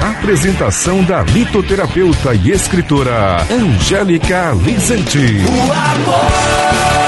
Apresentação 0.00 1.02
da 1.02 1.22
litoterapeuta 1.22 2.32
e 2.36 2.52
escritora 2.52 3.42
Angélica 3.50 4.54
Vicente. 4.54 5.18
O 5.18 5.72
amor. 5.72 6.99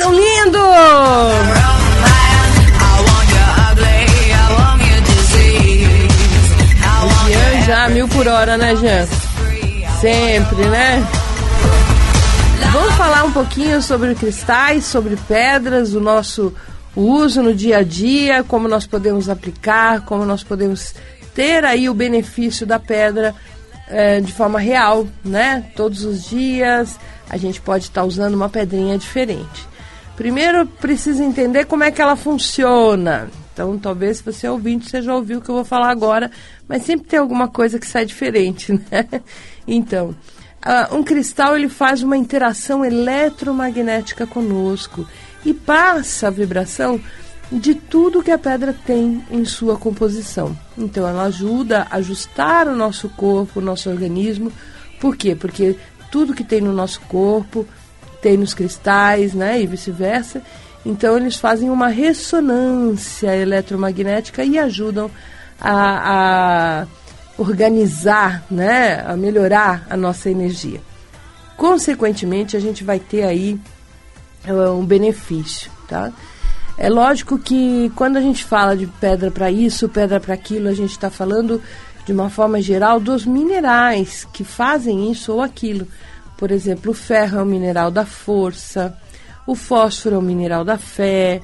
Coração 0.00 0.12
lindo? 0.12 0.58
O 7.02 7.28
Jean 7.28 7.62
já 7.62 7.88
mil 7.90 8.08
por 8.08 8.26
hora, 8.26 8.56
né, 8.56 8.74
Jean? 8.76 9.06
Sempre, 10.00 10.64
né? 10.68 11.06
Vamos 12.72 12.94
falar 12.94 13.24
um 13.24 13.32
pouquinho 13.32 13.82
sobre 13.82 14.14
cristais, 14.14 14.84
sobre 14.84 15.16
pedras, 15.16 15.94
o 15.94 16.00
nosso 16.00 16.54
uso 16.96 17.42
no 17.42 17.54
dia 17.54 17.78
a 17.78 17.82
dia, 17.82 18.42
como 18.42 18.68
nós 18.68 18.86
podemos 18.86 19.28
aplicar, 19.28 20.02
como 20.02 20.24
nós 20.24 20.42
podemos 20.42 20.94
ter 21.34 21.64
aí 21.64 21.88
o 21.88 21.94
benefício 21.94 22.66
da 22.66 22.78
pedra 22.78 23.34
é, 23.88 24.20
de 24.20 24.32
forma 24.32 24.58
real, 24.58 25.06
né? 25.24 25.64
Todos 25.74 26.04
os 26.04 26.24
dias 26.24 26.98
a 27.28 27.36
gente 27.36 27.60
pode 27.60 27.84
estar 27.84 28.02
tá 28.02 28.06
usando 28.06 28.34
uma 28.34 28.48
pedrinha 28.48 28.96
diferente. 28.98 29.69
Primeiro 30.20 30.66
precisa 30.66 31.24
entender 31.24 31.64
como 31.64 31.82
é 31.82 31.90
que 31.90 32.02
ela 32.02 32.14
funciona. 32.14 33.30
Então, 33.54 33.78
talvez 33.78 34.18
se 34.18 34.22
você 34.22 34.46
é 34.46 34.50
ouvinte, 34.50 34.90
você 34.90 35.00
já 35.00 35.14
ouviu 35.14 35.38
o 35.38 35.40
que 35.40 35.48
eu 35.48 35.54
vou 35.54 35.64
falar 35.64 35.88
agora, 35.88 36.30
mas 36.68 36.82
sempre 36.82 37.06
tem 37.06 37.18
alguma 37.18 37.48
coisa 37.48 37.78
que 37.78 37.86
sai 37.86 38.04
diferente, 38.04 38.70
né? 38.92 39.08
Então, 39.66 40.10
uh, 40.10 40.94
um 40.94 41.02
cristal 41.02 41.56
ele 41.56 41.70
faz 41.70 42.02
uma 42.02 42.18
interação 42.18 42.84
eletromagnética 42.84 44.26
conosco 44.26 45.08
e 45.42 45.54
passa 45.54 46.28
a 46.28 46.30
vibração 46.30 47.00
de 47.50 47.74
tudo 47.74 48.22
que 48.22 48.30
a 48.30 48.36
pedra 48.36 48.76
tem 48.84 49.24
em 49.30 49.46
sua 49.46 49.78
composição. 49.78 50.54
Então, 50.76 51.08
ela 51.08 51.22
ajuda 51.22 51.86
a 51.90 51.96
ajustar 51.96 52.68
o 52.68 52.76
nosso 52.76 53.08
corpo, 53.08 53.58
o 53.58 53.62
nosso 53.62 53.88
organismo. 53.88 54.52
Por 55.00 55.16
quê? 55.16 55.34
Porque 55.34 55.76
tudo 56.10 56.34
que 56.34 56.44
tem 56.44 56.60
no 56.60 56.74
nosso 56.74 57.00
corpo 57.08 57.66
tem 58.20 58.36
nos 58.36 58.54
cristais, 58.54 59.34
né? 59.34 59.60
E 59.60 59.66
vice-versa. 59.66 60.42
Então, 60.84 61.16
eles 61.16 61.36
fazem 61.36 61.68
uma 61.70 61.88
ressonância 61.88 63.34
eletromagnética 63.36 64.44
e 64.44 64.58
ajudam 64.58 65.10
a, 65.60 66.80
a 66.82 66.86
organizar, 67.36 68.44
né? 68.50 69.04
A 69.06 69.16
melhorar 69.16 69.86
a 69.90 69.96
nossa 69.96 70.30
energia. 70.30 70.80
Consequentemente, 71.56 72.56
a 72.56 72.60
gente 72.60 72.82
vai 72.82 72.98
ter 72.98 73.24
aí 73.24 73.60
uh, 74.48 74.72
um 74.72 74.84
benefício, 74.84 75.70
tá? 75.86 76.12
É 76.78 76.88
lógico 76.88 77.38
que 77.38 77.92
quando 77.94 78.16
a 78.16 78.22
gente 78.22 78.42
fala 78.42 78.74
de 78.74 78.86
pedra 78.86 79.30
para 79.30 79.50
isso, 79.50 79.86
pedra 79.86 80.18
para 80.18 80.32
aquilo, 80.32 80.68
a 80.68 80.72
gente 80.72 80.92
está 80.92 81.10
falando 81.10 81.60
de 82.06 82.12
uma 82.12 82.30
forma 82.30 82.62
geral 82.62 82.98
dos 82.98 83.26
minerais 83.26 84.26
que 84.32 84.42
fazem 84.42 85.12
isso 85.12 85.34
ou 85.34 85.42
aquilo. 85.42 85.86
Por 86.40 86.50
exemplo, 86.50 86.92
o 86.92 86.94
ferro 86.94 87.38
é 87.38 87.42
o 87.42 87.46
mineral 87.46 87.90
da 87.90 88.06
força, 88.06 88.96
o 89.46 89.54
fósforo 89.54 90.14
é 90.14 90.18
o 90.18 90.22
mineral 90.22 90.64
da 90.64 90.78
fé, 90.78 91.42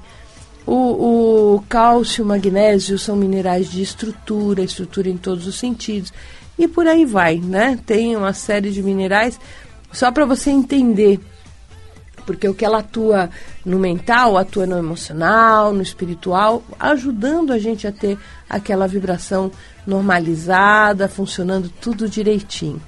o, 0.67 1.57
o 1.57 1.65
cálcio 1.69 2.25
o 2.25 2.27
magnésio 2.27 2.99
são 2.99 3.15
minerais 3.15 3.71
de 3.71 3.83
estrutura, 3.83 4.63
estrutura 4.63 5.11
em 5.11 5.19
todos 5.19 5.47
os 5.47 5.57
sentidos. 5.57 6.15
E 6.59 6.67
por 6.67 6.87
aí 6.87 7.05
vai, 7.05 7.37
né? 7.37 7.79
Tem 7.85 8.17
uma 8.17 8.33
série 8.33 8.71
de 8.71 8.83
minerais 8.83 9.39
só 9.93 10.11
para 10.11 10.25
você 10.25 10.49
entender 10.49 11.21
porque 12.25 12.49
o 12.49 12.55
que 12.55 12.65
ela 12.65 12.79
atua 12.79 13.29
no 13.67 13.79
mental, 13.79 14.39
atua 14.39 14.67
no 14.67 14.79
emocional, 14.79 15.75
no 15.75 15.83
espiritual, 15.83 16.63
ajudando 16.81 17.53
a 17.53 17.59
gente 17.59 17.87
a 17.87 17.93
ter 17.93 18.19
aquela 18.49 18.89
vibração 18.89 19.53
normalizada, 19.87 21.07
funcionando 21.07 21.71
tudo 21.83 22.09
direitinho. 22.09 22.81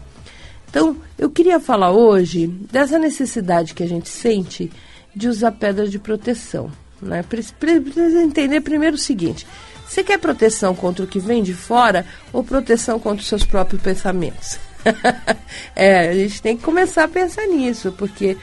Então, 0.69 0.97
eu 1.19 1.31
queria 1.31 1.59
falar 1.59 1.91
hoje 1.91 2.47
dessa 2.47 2.99
necessidade 2.99 3.75
que 3.75 3.83
a 3.83 3.89
gente 3.89 4.09
sente 4.09 4.71
de 5.15 5.29
usar 5.29 5.53
pedras 5.53 5.91
de 5.91 5.99
proteção. 5.99 6.71
Né? 7.01 7.23
Precisa 7.23 8.23
entender 8.23 8.61
primeiro 8.61 8.97
o 8.97 8.99
seguinte: 8.99 9.47
você 9.87 10.05
quer 10.05 10.19
proteção 10.19 10.75
contra 10.75 11.05
o 11.05 11.09
que 11.09 11.19
vem 11.19 11.43
de 11.43 11.55
fora 11.55 12.05
ou 12.33 12.45
proteção 12.45 12.99
contra 12.99 13.23
os 13.23 13.29
seus 13.29 13.45
próprios 13.45 13.81
pensamentos? 13.81 14.59
é, 15.75 16.11
a 16.11 16.15
gente 16.15 16.43
tem 16.43 16.57
que 16.57 16.63
começar 16.63 17.05
a 17.05 17.09
pensar 17.09 17.47
nisso, 17.47 17.93
porque 17.97 18.37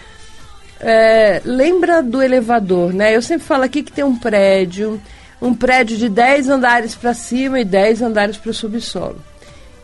é, 0.80 1.42
lembra 1.46 2.02
do 2.02 2.22
elevador, 2.22 2.94
né? 2.94 3.16
Eu 3.16 3.22
sempre 3.22 3.46
falo 3.46 3.63
aqui 3.63 3.84
que 3.84 3.92
tem 3.92 4.03
um 4.03 4.18
prédio, 4.18 5.00
um 5.42 5.53
prédio 5.53 5.97
de 5.97 6.09
10 6.09 6.50
andares 6.50 6.96
para 6.96 7.13
cima 7.13 7.59
e 7.59 7.66
10 7.66 8.02
andares 8.02 8.38
para 8.38 8.52
o 8.52 8.53
subsolo. 8.53 9.22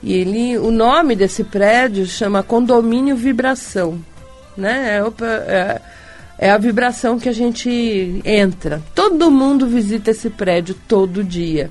E 0.04 0.14
ele, 0.14 0.58
o 0.58 0.72
nome 0.72 1.16
desse 1.16 1.44
prédio 1.44 2.06
chama 2.06 2.42
Condomínio 2.42 3.16
Vibração, 3.16 4.00
né? 4.58 5.00
É, 5.00 5.52
é, 5.52 5.82
é 6.40 6.52
a 6.52 6.58
vibração 6.58 7.20
que 7.20 7.30
a 7.30 7.34
gente 7.34 8.22
entra. 8.26 8.82
Todo 8.96 9.30
mundo 9.30 9.68
visita 9.68 10.10
esse 10.10 10.30
prédio 10.30 10.76
todo 10.88 11.24
dia. 11.24 11.70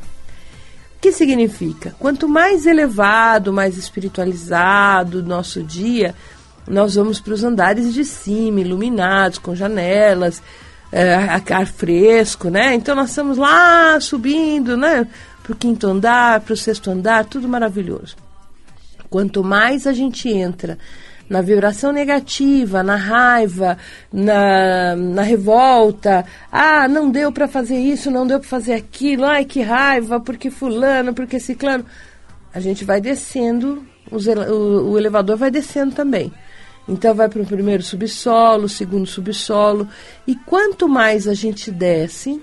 O 0.96 1.00
que 1.00 1.10
significa? 1.10 1.94
Quanto 1.98 2.28
mais 2.28 2.66
elevado, 2.66 3.52
mais 3.52 3.76
espiritualizado 3.76 5.18
o 5.18 5.22
nosso 5.22 5.62
dia, 5.62 6.14
nós 6.68 6.94
vamos 6.94 7.18
para 7.18 7.34
os 7.34 7.42
andares 7.42 7.92
de 7.92 8.04
cima, 8.04 8.60
iluminados, 8.60 9.38
com 9.38 9.56
janelas, 9.56 10.40
é, 10.92 11.14
ar 11.14 11.66
fresco, 11.66 12.48
né? 12.48 12.74
Então 12.74 12.94
nós 12.94 13.10
estamos 13.10 13.38
lá 13.38 13.98
subindo, 14.00 14.76
né? 14.76 15.06
Para 15.50 15.56
o 15.56 15.58
quinto 15.58 15.88
andar, 15.88 16.40
para 16.42 16.54
o 16.54 16.56
sexto 16.56 16.92
andar, 16.92 17.24
tudo 17.24 17.48
maravilhoso. 17.48 18.14
Quanto 19.08 19.42
mais 19.42 19.84
a 19.84 19.92
gente 19.92 20.28
entra 20.28 20.78
na 21.28 21.42
vibração 21.42 21.90
negativa, 21.90 22.84
na 22.84 22.94
raiva, 22.94 23.76
na, 24.12 24.94
na 24.94 25.22
revolta, 25.22 26.24
ah, 26.52 26.86
não 26.86 27.10
deu 27.10 27.32
para 27.32 27.48
fazer 27.48 27.78
isso, 27.78 28.12
não 28.12 28.28
deu 28.28 28.38
para 28.38 28.48
fazer 28.48 28.74
aquilo, 28.74 29.24
ai 29.24 29.44
que 29.44 29.60
raiva, 29.60 30.20
porque 30.20 30.52
fulano, 30.52 31.12
porque 31.12 31.40
ciclano, 31.40 31.84
a 32.54 32.60
gente 32.60 32.84
vai 32.84 33.00
descendo, 33.00 33.84
o, 34.08 34.92
o 34.92 34.96
elevador 34.96 35.36
vai 35.36 35.50
descendo 35.50 35.96
também. 35.96 36.32
Então 36.88 37.12
vai 37.12 37.28
para 37.28 37.42
o 37.42 37.46
primeiro 37.46 37.82
subsolo, 37.82 38.68
segundo 38.68 39.06
subsolo, 39.06 39.88
e 40.28 40.36
quanto 40.36 40.88
mais 40.88 41.26
a 41.26 41.34
gente 41.34 41.72
desce, 41.72 42.40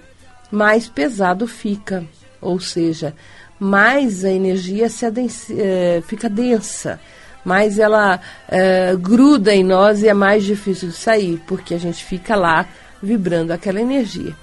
mais 0.52 0.90
pesado 0.90 1.48
fica, 1.48 2.06
ou 2.42 2.60
seja, 2.60 3.14
mais 3.60 4.24
a 4.24 4.32
energia 4.32 4.90
se 4.90 5.06
adense, 5.06 5.56
é, 5.60 6.02
fica 6.06 6.30
densa, 6.30 7.00
mais 7.44 7.80
ela 7.80 8.20
é, 8.48 8.96
gruda 8.96 9.54
em 9.54 9.64
nós 9.64 10.02
e 10.02 10.08
é 10.08 10.14
mais 10.14 10.44
difícil 10.44 10.90
de 10.90 10.96
sair, 10.96 11.42
porque 11.48 11.74
a 11.74 11.80
gente 11.80 12.04
fica 12.04 12.36
lá 12.36 12.68
vibrando 13.02 13.52
aquela 13.52 13.82
energia. 13.82 14.36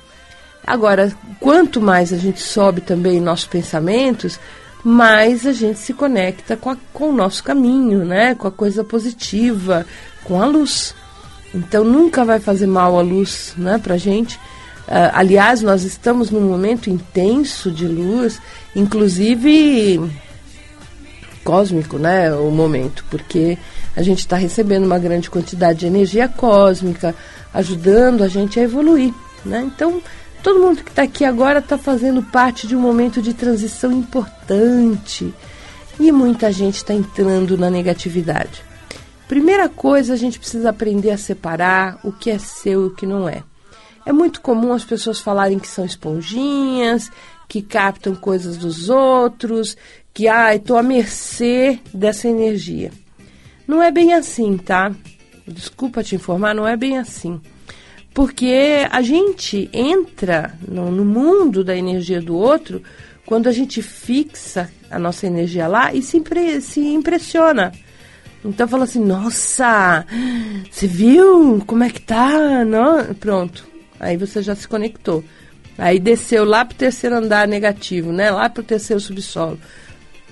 Agora, 0.67 1.13
quanto 1.39 1.81
mais 1.81 2.13
a 2.13 2.17
gente 2.17 2.41
sobe 2.41 2.81
também 2.81 3.21
nossos 3.21 3.47
pensamentos, 3.47 4.41
mais 4.83 5.47
a 5.47 5.53
gente 5.53 5.79
se 5.79 5.93
conecta 5.93 6.57
com, 6.57 6.71
a, 6.71 6.77
com 6.93 7.11
o 7.11 7.13
nosso 7.13 7.45
caminho, 7.45 8.05
né? 8.05 8.35
com 8.35 8.49
a 8.49 8.53
coisa 8.53 8.83
positiva, 8.83 9.87
com 10.25 10.41
a 10.41 10.47
luz. 10.47 10.95
Então 11.55 11.85
nunca 11.85 12.25
vai 12.25 12.41
fazer 12.41 12.67
mal 12.67 12.99
a 12.99 13.03
luz 13.03 13.55
né, 13.57 13.79
para 13.79 13.95
a 13.95 13.99
gente. 13.99 14.41
Uh, 14.87 15.11
aliás, 15.13 15.63
nós 15.63 15.83
estamos 15.83 16.31
num 16.31 16.43
momento 16.43 16.91
intenso 16.91 17.71
de 17.71 17.87
luz, 17.87 18.41
inclusive 18.77 20.01
cósmico, 21.43 21.99
né? 21.99 22.35
O 22.35 22.51
momento, 22.51 23.05
porque 23.11 23.59
a 23.97 24.03
gente 24.03 24.21
está 24.21 24.37
recebendo 24.37 24.85
uma 24.85 24.99
grande 24.99 25.31
quantidade 25.31 25.81
de 25.81 25.87
energia 25.87 26.29
cósmica, 26.29 27.15
ajudando 27.53 28.23
a 28.23 28.29
gente 28.29 28.59
a 28.59 28.63
evoluir, 28.63 29.13
né? 29.45 29.63
Então, 29.67 30.03
Todo 30.45 30.61
mundo 30.61 30.85
que 30.85 30.91
está 30.91 31.05
aqui 31.05 31.25
agora 31.25 31.61
está 31.61 31.79
fazendo 31.79 32.23
parte 32.23 32.67
de 32.67 32.77
um 32.77 32.81
momento 32.81 33.23
de 33.23 33.33
transição 33.33 33.91
importante 33.91 35.33
e 35.99 36.13
muita 36.13 36.53
gente 36.53 36.77
está 36.77 36.93
entrando 36.93 37.57
na 37.57 37.71
negatividade. 37.71 38.63
Primeira 39.27 39.71
coisa, 39.71 40.13
a 40.13 40.17
gente 40.17 40.39
precisa 40.39 40.69
aprender 40.69 41.13
a 41.13 41.17
separar 41.17 41.99
o 42.05 42.13
que 42.13 42.31
é 42.31 42.37
seu 42.39 42.83
e 42.83 42.87
o 42.89 42.91
que 42.91 43.07
não 43.07 43.27
é. 43.27 43.43
É 44.07 44.13
muito 44.13 44.41
comum 44.41 44.73
as 44.73 44.85
pessoas 44.85 45.21
falarem 45.21 45.59
que 45.59 45.69
são 45.69 45.85
esponjinhas, 45.85 47.11
que 47.49 47.63
captam 47.63 48.15
coisas 48.15 48.57
dos 48.57 48.89
outros, 48.89 49.77
que 50.13 50.29
ai, 50.29 50.57
estou 50.57 50.77
à 50.77 50.83
mercê 50.83 51.79
dessa 51.93 52.29
energia. 52.29 52.91
Não 53.67 53.83
é 53.83 53.91
bem 53.91 54.13
assim, 54.13 54.57
tá? 54.57 54.93
Desculpa 55.47 56.03
te 56.03 56.15
informar, 56.15 56.55
não 56.55 56.69
é 56.69 56.77
bem 56.77 56.99
assim. 56.99 57.41
Porque 58.13 58.87
a 58.91 59.03
gente 59.03 59.69
entra 59.73 60.57
no, 60.67 60.91
no 60.91 61.05
mundo 61.05 61.65
da 61.65 61.77
energia 61.77 62.21
do 62.21 62.37
outro 62.37 62.83
quando 63.27 63.49
a 63.49 63.53
gente 63.53 63.83
fixa 63.83 64.71
a 64.91 64.99
nossa 64.99 65.27
energia 65.27 65.67
lá 65.67 65.93
e 65.93 66.03
se, 66.03 66.19
impre, 66.19 66.61
se 66.61 66.81
impressiona. 66.81 67.73
Então 68.45 68.69
fala 68.69 68.85
assim, 68.85 69.03
nossa, 69.03 70.07
você 70.71 70.87
viu 70.87 71.63
como 71.67 71.83
é 71.83 71.91
que 71.91 72.01
tá? 72.03 72.65
Não? 72.65 73.15
Pronto. 73.15 73.74
Aí 74.05 74.17
você 74.17 74.43
já 74.43 74.55
se 74.55 74.69
conectou. 74.69 75.25
Aí 75.79 75.99
desceu 75.99 76.45
lá 76.45 76.65
pro 76.65 76.77
terceiro 76.77 77.17
andar 77.17 77.49
negativo, 77.49 78.13
né? 78.13 78.31
Lá 78.31 78.49
pro 78.49 78.63
terceiro 78.63 79.01
subsolo. 79.01 79.59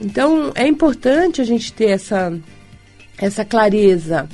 Então 0.00 0.52
é 0.54 0.66
importante 0.66 1.40
a 1.40 1.44
gente 1.44 1.72
ter 1.72 1.90
essa, 1.90 2.32
essa 3.18 3.44
clareza. 3.44 4.28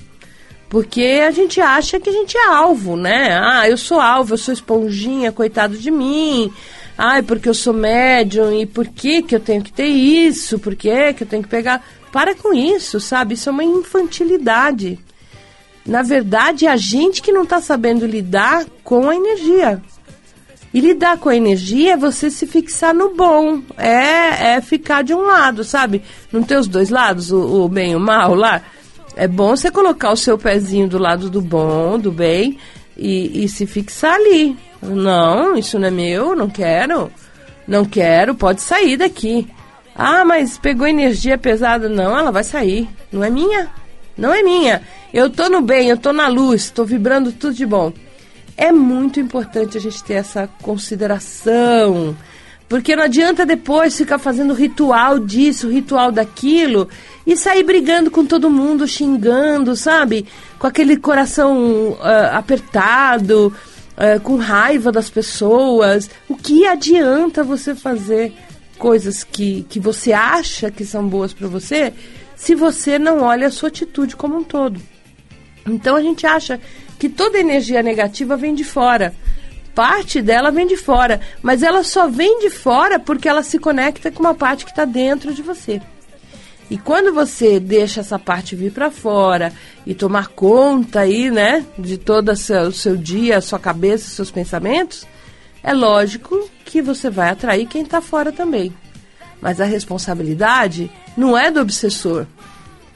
Porque 0.69 1.23
a 1.27 1.31
gente 1.31 1.61
acha 1.61 1.99
que 1.99 2.11
a 2.11 2.13
gente 2.13 2.37
é 2.37 2.47
alvo, 2.49 2.97
né? 2.97 3.39
Ah, 3.41 3.69
eu 3.69 3.79
sou 3.79 4.01
alvo, 4.01 4.35
eu 4.35 4.39
sou 4.39 4.53
esponjinha, 4.53 5.33
coitado 5.33 5.79
de 5.79 5.91
mim. 5.91 6.53
Ai, 6.97 7.23
porque 7.23 7.49
eu 7.49 7.55
sou 7.55 7.73
médium 7.73 8.53
e 8.53 8.67
por 8.67 8.87
que 8.89 9.23
que 9.23 9.35
eu 9.35 9.41
tenho 9.41 9.63
que 9.63 9.73
ter 9.73 9.87
isso? 9.87 10.59
Por 10.59 10.75
que 10.75 11.15
que 11.15 11.23
eu 11.23 11.27
tenho 11.27 11.43
que 11.43 11.49
pegar... 11.49 11.83
Para 12.11 12.35
com 12.35 12.55
isso, 12.55 12.99
sabe? 13.01 13.35
Isso 13.35 13.51
é 13.51 13.53
uma 13.53 13.65
infantilidade. 13.65 14.99
Na 15.87 16.03
verdade, 16.03 16.67
é 16.67 16.71
a 16.71 16.77
gente 16.77 17.23
que 17.23 17.33
não 17.33 17.43
está 17.43 17.61
sabendo 17.61 18.07
lidar 18.07 18.65
com 18.85 19.09
a 19.09 19.17
energia. 19.17 19.83
E 20.73 20.81
lidar 20.81 21.19
com 21.19 21.31
a 21.31 21.37
energia 21.37 21.95
é 21.95 21.97
você 21.97 22.31
se 22.31 22.47
fixar 22.47 22.95
no 22.95 23.15
bom. 23.15 23.63
É, 23.77 24.55
é 24.55 24.61
ficar 24.61 25.03
de 25.03 25.15
um 25.15 25.23
lado, 25.23 25.65
sabe? 25.65 26.03
Não 26.31 26.43
ter 26.43 26.59
os 26.59 26.69
dois 26.69 26.91
lados, 26.91 27.33
o, 27.33 27.65
o 27.65 27.69
bem 27.69 27.93
e 27.93 27.97
o 27.97 28.01
mal 28.01 28.35
lá. 28.35 28.63
É 29.17 29.27
bom 29.27 29.57
você 29.57 29.71
colocar 29.71 30.13
o 30.13 30.17
seu 30.17 30.37
pezinho 30.37 30.89
do 30.89 30.99
lado 30.99 31.31
do 31.31 31.41
bom, 31.41 31.99
do 31.99 32.13
bem, 32.13 32.59
e, 32.97 33.45
e 33.45 33.49
se 33.49 33.67
fixar 33.67 34.15
ali. 34.15 34.57
Não, 34.83 35.57
isso 35.57 35.79
não 35.79 35.89
é 35.89 35.91
meu, 35.91 36.37
não 36.37 36.49
quero. 36.49 37.11
Não 37.67 37.85
quero, 37.85 38.35
pode 38.35 38.61
sair 38.61 38.97
daqui. 38.97 39.49
Ah, 39.95 40.25
mas 40.25 40.57
pegou 40.57 40.87
energia 40.87 41.37
pesada. 41.37 41.89
Não, 41.89 42.17
ela 42.17 42.31
vai 42.31 42.45
sair. 42.45 42.89
Não 43.11 43.25
é 43.25 43.31
minha. 43.31 43.69
Não 44.19 44.35
é 44.35 44.43
minha. 44.43 44.83
Eu 45.15 45.31
tô 45.31 45.49
no 45.49 45.63
bem, 45.63 45.89
eu 45.89 45.97
tô 45.97 46.13
na 46.13 46.27
luz, 46.27 46.71
tô 46.71 46.85
vibrando 46.85 47.31
tudo 47.31 47.55
de 47.55 47.65
bom. 47.65 47.93
É 48.57 48.73
muito 48.73 49.21
importante 49.21 49.79
a 49.79 49.81
gente 49.81 50.03
ter 50.03 50.15
essa 50.15 50.49
consideração. 50.61 52.17
Porque 52.69 52.95
não 52.95 53.05
adianta 53.05 53.47
depois 53.47 53.97
ficar 53.97 54.19
fazendo 54.19 54.53
ritual 54.53 55.21
disso, 55.21 55.71
ritual 55.71 56.11
daquilo 56.11 56.89
e 57.25 57.37
sair 57.37 57.63
brigando 57.63 58.11
com 58.11 58.27
todo 58.27 58.51
mundo, 58.51 58.87
xingando, 58.87 59.75
sabe? 59.77 60.27
Com 60.59 60.67
aquele 60.67 60.97
coração 60.97 61.93
uh, 61.93 61.99
apertado, 62.33 63.55
uh, 63.97 64.21
com 64.21 64.37
raiva 64.37 64.91
das 64.91 65.09
pessoas. 65.09 66.11
O 66.29 66.37
que 66.37 66.67
adianta 66.67 67.45
você 67.45 67.75
fazer 67.75 68.35
coisas 68.77 69.25
que, 69.25 69.65
que 69.69 69.81
você 69.81 70.13
acha 70.13 70.71
que 70.71 70.85
são 70.85 71.09
boas 71.09 71.33
para 71.33 71.49
você 71.49 71.93
se 72.39 72.55
você 72.55 73.01
não 73.01 73.21
olha 73.23 73.49
a 73.49 73.51
sua 73.51 73.69
atitude 73.69 74.15
como 74.15 74.39
um 74.39 74.45
todo? 74.45 74.81
Então 75.67 75.97
a 75.97 76.01
gente 76.01 76.25
acha 76.25 76.61
que 76.97 77.09
toda 77.09 77.39
energia 77.39 77.83
negativa 77.83 78.37
vem 78.37 78.55
de 78.55 78.63
fora. 78.63 79.13
Parte 79.75 80.23
dela 80.23 80.53
vem 80.53 80.67
de 80.67 80.77
fora, 80.77 81.21
mas 81.43 81.65
ela 81.65 81.83
só 81.83 82.09
vem 82.09 82.39
de 82.39 82.49
fora 82.49 82.99
porque 82.99 83.29
ela 83.29 83.43
se 83.43 83.59
conecta 83.59 84.13
com 84.13 84.21
uma 84.21 84.35
parte 84.35 84.65
que 84.65 84.71
está 84.71 84.85
dentro 84.85 85.35
de 85.35 85.43
você. 85.43 85.83
E 86.71 86.79
quando 86.79 87.13
você 87.13 87.59
deixa 87.59 88.01
essa 88.01 88.21
parte 88.21 88.55
vir 88.55 88.71
para 88.71 88.91
fora 88.91 89.53
e 89.85 89.93
tomar 89.93 90.29
conta 90.29 91.01
aí, 91.01 91.31
né, 91.31 91.67
de 91.77 91.99
todo 91.99 92.31
o 92.31 92.37
seu, 92.73 92.97
dia, 92.97 93.39
a 93.39 93.41
sua 93.41 93.59
cabeça, 93.59 94.11
seus 94.11 94.31
pensamentos, 94.31 95.05
é 95.61 95.73
lógico 95.73 96.49
que 96.65 96.81
você 96.81 97.11
vai 97.11 97.31
atrair 97.31 97.67
quem 97.67 97.83
está 97.83 98.01
fora 98.01 98.31
também. 98.31 98.73
Mas 99.41 99.61
a 99.61 99.65
responsabilidade 99.65 100.91
não 101.17 101.37
é 101.37 101.51
do 101.51 101.61
obsessor. 101.61 102.27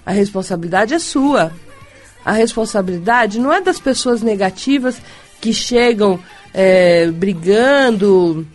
A 0.05 0.11
responsabilidade 0.11 0.95
é 0.95 0.99
sua. 0.99 1.53
A 2.25 2.33
responsabilidade 2.33 3.39
não 3.39 3.53
é 3.53 3.61
das 3.61 3.79
pessoas 3.79 4.23
negativas 4.23 5.01
que 5.41 5.53
chegam 5.53 6.21
é, 6.55 7.11
brigando, 7.11 8.47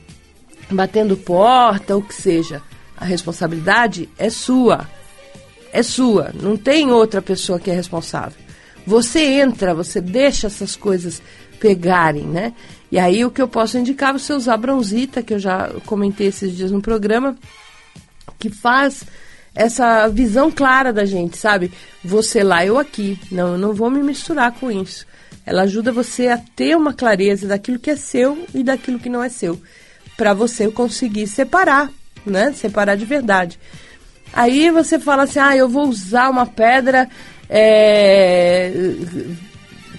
batendo 0.70 1.18
porta, 1.18 1.96
o 1.96 2.02
que 2.02 2.14
seja. 2.14 2.62
A 2.96 3.06
responsabilidade 3.06 4.10
é 4.18 4.30
sua. 4.30 4.88
É 5.72 5.84
sua. 5.84 6.32
Não 6.34 6.58
tem 6.58 6.92
outra 6.92 7.22
pessoa 7.22 7.60
que 7.60 7.70
é 7.70 7.74
responsável. 7.74 8.38
Você 8.86 9.20
entra, 9.20 9.76
você 9.76 10.00
deixa 10.00 10.48
essas 10.48 10.76
coisas 10.76 11.22
pegarem, 11.60 12.24
né? 12.24 12.54
E 12.90 12.98
aí 12.98 13.26
o 13.26 13.32
que 13.32 13.42
eu 13.42 13.48
posso 13.48 13.78
indicar, 13.78 14.14
você 14.14 14.32
usar 14.32 14.56
bronzita, 14.58 15.22
que 15.22 15.34
eu 15.34 15.40
já 15.40 15.70
comentei 15.86 16.28
esses 16.28 16.56
dias 16.56 16.72
no 16.72 16.82
programa, 16.82 17.36
que 18.38 18.50
faz 18.50 19.04
essa 19.58 20.08
visão 20.08 20.52
clara 20.52 20.94
da 20.94 21.04
gente, 21.04 21.38
sabe? 21.38 21.72
Você 22.04 22.44
lá, 22.44 22.66
eu 22.66 22.78
aqui. 22.78 23.20
Não, 23.32 23.54
eu 23.54 23.58
não 23.58 23.74
vou 23.74 23.90
me 23.90 24.04
misturar 24.04 24.52
com 24.52 24.72
isso. 24.72 25.06
Ela 25.46 25.64
ajuda 25.64 25.92
você 25.92 26.28
a 26.28 26.38
ter 26.38 26.76
uma 26.76 26.94
clareza 26.94 27.48
daquilo 27.48 27.80
que 27.80 27.90
é 27.90 27.96
seu 27.96 28.46
e 28.54 28.64
daquilo 28.64 29.00
que 29.00 29.10
não 29.10 29.24
é 29.24 29.30
seu, 29.30 29.60
para 30.16 30.34
você 30.34 30.70
conseguir 30.70 31.26
separar, 31.26 31.90
né? 32.26 32.52
Separar 32.54 32.96
de 32.96 33.06
verdade. 33.06 33.58
Aí 34.34 34.70
você 34.70 35.00
fala 35.00 35.24
assim: 35.24 35.40
ah, 35.40 35.56
eu 35.56 35.70
vou 35.70 35.88
usar 35.88 36.30
uma 36.30 36.46
pedra 36.46 37.10
é, 37.50 38.72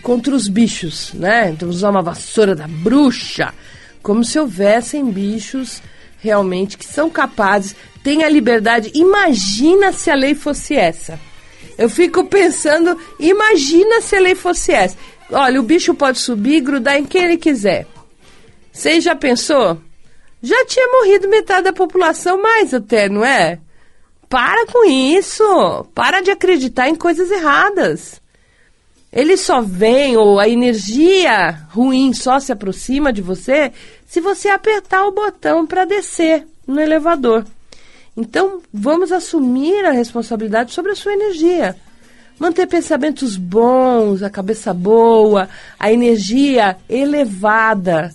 contra 0.03 0.35
os 0.35 0.49
bichos, 0.49 1.13
né? 1.15 1.51
Então, 1.51 1.69
usar 1.69 1.91
uma 1.91 2.03
vassoura 2.03 2.55
da 2.55 2.69
bruxa, 2.69 3.53
como 4.03 4.23
se 4.23 4.39
houvessem 4.39 5.11
bichos 5.11 5.83
realmente 6.19 6.77
que 6.77 6.85
são 6.85 7.09
capazes 7.09 7.75
tem 8.03 8.25
a 8.25 8.29
liberdade. 8.29 8.91
Imagina 8.95 9.93
se 9.93 10.11
a 10.11 10.15
lei 10.15 10.35
fosse 10.35 10.75
essa. 10.75 11.19
Eu 11.77 11.89
fico 11.89 12.25
pensando, 12.25 12.99
imagina 13.21 14.01
se 14.01 14.17
a 14.17 14.21
lei 14.21 14.35
fosse 14.35 14.73
essa. 14.73 14.97
Olha, 15.31 15.61
o 15.61 15.63
bicho 15.63 15.95
pode 15.95 16.19
subir 16.19 16.57
e 16.57 16.61
grudar 16.61 16.97
em 16.97 17.05
quem 17.05 17.25
ele 17.25 17.37
quiser. 17.37 17.87
Você 18.73 19.01
já 19.01 19.15
pensou? 19.15 19.79
Já 20.43 20.65
tinha 20.67 20.87
morrido 20.89 21.29
metade 21.29 21.65
da 21.65 21.73
população 21.73 22.41
mais 22.41 22.73
até, 22.73 23.09
não 23.09 23.25
é? 23.25 23.59
Para 24.29 24.67
com 24.67 24.85
isso! 24.85 25.87
Para 25.95 26.21
de 26.21 26.31
acreditar 26.31 26.89
em 26.89 26.95
coisas 26.95 27.31
erradas. 27.31 28.21
Ele 29.13 29.37
só 29.37 29.61
vem, 29.61 30.17
ou 30.17 30.39
a 30.39 30.49
energia 30.49 31.67
ruim 31.71 32.13
só 32.13 32.39
se 32.39 32.53
aproxima 32.53 33.13
de 33.13 33.23
você 33.23 33.73
se 34.09 34.21
você 34.21 34.49
apertar 34.49 35.07
o 35.07 35.13
botão 35.13 35.67
para 35.67 35.85
descer 35.85 36.47
no 36.67 36.81
elevador. 36.81 37.45
Então, 38.17 38.63
vamos 38.73 39.13
assumir 39.13 39.85
a 39.85 39.93
responsabilidade 39.93 40.73
sobre 40.73 40.93
a 40.93 40.97
sua 40.97 41.13
energia. 41.13 41.77
Manter 42.39 42.67
pensamentos 42.67 43.37
bons, 43.37 44.23
a 44.23 44.31
cabeça 44.31 44.73
boa, 44.73 45.49
a 45.79 45.93
energia 45.93 46.77
elevada. 46.89 48.13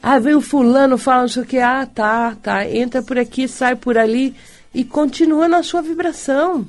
Ah, 0.00 0.20
veio 0.20 0.40
fulano, 0.40 0.96
fala 0.96 1.22
não 1.22 1.28
sei 1.28 1.42
o 1.42 1.46
que. 1.46 1.58
Ah, 1.58 1.86
tá, 1.92 2.36
tá. 2.40 2.66
Entra 2.66 3.02
por 3.02 3.18
aqui, 3.18 3.48
sai 3.48 3.74
por 3.74 3.98
ali 3.98 4.34
e 4.72 4.84
continua 4.84 5.48
na 5.48 5.62
sua 5.62 5.82
vibração. 5.82 6.64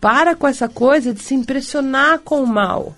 Para 0.00 0.34
com 0.34 0.48
essa 0.48 0.68
coisa 0.68 1.12
de 1.12 1.20
se 1.20 1.34
impressionar 1.34 2.20
com 2.20 2.42
o 2.42 2.46
mal. 2.46 2.94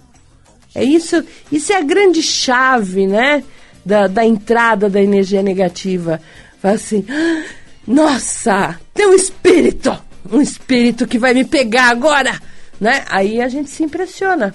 É 0.74 0.84
isso, 0.84 1.24
isso 1.50 1.72
é 1.72 1.76
a 1.76 1.82
grande 1.82 2.22
chave, 2.22 3.06
né? 3.06 3.44
Da, 3.84 4.06
da 4.06 4.24
entrada 4.24 4.88
da 4.88 5.02
energia 5.02 5.42
negativa. 5.42 6.20
Fala 6.58 6.74
assim. 6.74 7.04
Ah, 7.08 7.44
nossa, 7.86 8.80
tem 8.94 9.06
um 9.06 9.12
espírito, 9.12 9.96
um 10.32 10.40
espírito 10.40 11.06
que 11.06 11.18
vai 11.18 11.34
me 11.34 11.44
pegar 11.44 11.90
agora, 11.90 12.40
né? 12.80 13.04
Aí 13.10 13.42
a 13.42 13.48
gente 13.48 13.68
se 13.68 13.82
impressiona, 13.82 14.54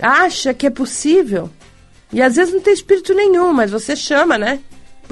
acha 0.00 0.54
que 0.54 0.66
é 0.66 0.70
possível. 0.70 1.50
E 2.12 2.22
às 2.22 2.36
vezes 2.36 2.54
não 2.54 2.60
tem 2.60 2.72
espírito 2.72 3.14
nenhum, 3.14 3.52
mas 3.52 3.70
você 3.70 3.96
chama, 3.96 4.38
né? 4.38 4.60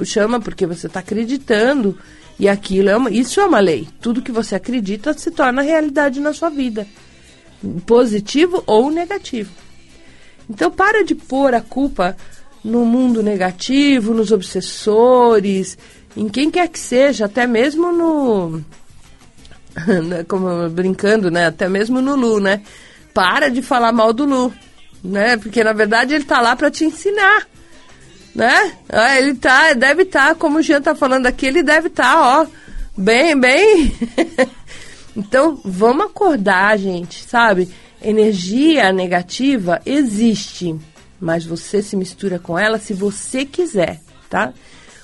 Chama 0.05 0.39
porque 0.39 0.65
você 0.65 0.87
está 0.87 1.01
acreditando 1.01 1.97
e 2.39 2.47
aquilo 2.47 2.89
é 2.89 2.95
uma, 2.95 3.11
isso 3.11 3.41
é 3.41 3.45
uma 3.45 3.59
lei. 3.59 3.85
Tudo 3.99 4.21
que 4.21 4.31
você 4.31 4.55
acredita 4.55 5.13
se 5.13 5.29
torna 5.29 5.61
realidade 5.61 6.21
na 6.21 6.31
sua 6.31 6.49
vida, 6.49 6.87
positivo 7.85 8.63
ou 8.65 8.89
negativo. 8.89 9.51
Então 10.49 10.71
para 10.71 11.03
de 11.03 11.15
pôr 11.15 11.53
a 11.53 11.59
culpa 11.59 12.15
no 12.63 12.85
mundo 12.85 13.23
negativo, 13.23 14.13
nos 14.13 14.31
obsessores, 14.31 15.77
em 16.15 16.27
quem 16.27 16.51
quer 16.51 16.67
que 16.67 16.79
seja, 16.79 17.25
até 17.25 17.47
mesmo 17.47 17.91
no 17.91 18.61
como 20.27 20.69
brincando, 20.69 21.29
né? 21.29 21.47
Até 21.47 21.69
mesmo 21.69 22.01
no 22.01 22.15
Lu, 22.15 22.39
né? 22.39 22.61
Para 23.13 23.49
de 23.49 23.61
falar 23.61 23.91
mal 23.91 24.13
do 24.13 24.25
Lu, 24.25 24.53
né? 25.03 25.37
Porque 25.37 25.63
na 25.63 25.73
verdade 25.73 26.13
ele 26.13 26.23
tá 26.23 26.41
lá 26.41 26.55
para 26.55 26.71
te 26.71 26.85
ensinar, 26.85 27.47
né? 28.33 28.73
Ah, 28.89 29.17
ele 29.17 29.35
tá, 29.35 29.73
deve 29.73 30.03
estar, 30.03 30.29
tá, 30.29 30.35
como 30.35 30.59
o 30.59 30.61
Jean 30.61 30.81
tá 30.81 30.95
falando 30.95 31.27
aqui, 31.27 31.45
ele 31.45 31.63
deve 31.63 31.87
estar, 31.87 32.13
tá, 32.13 32.41
ó, 32.41 32.47
bem, 32.97 33.39
bem. 33.39 33.93
então, 35.15 35.59
vamos 35.63 36.07
acordar, 36.07 36.77
gente, 36.77 37.23
sabe? 37.23 37.69
Energia 38.01 38.93
negativa 38.93 39.81
existe, 39.85 40.75
mas 41.19 41.45
você 41.45 41.81
se 41.81 41.95
mistura 41.95 42.39
com 42.39 42.57
ela 42.57 42.79
se 42.79 42.93
você 42.93 43.45
quiser, 43.45 43.99
tá? 44.29 44.53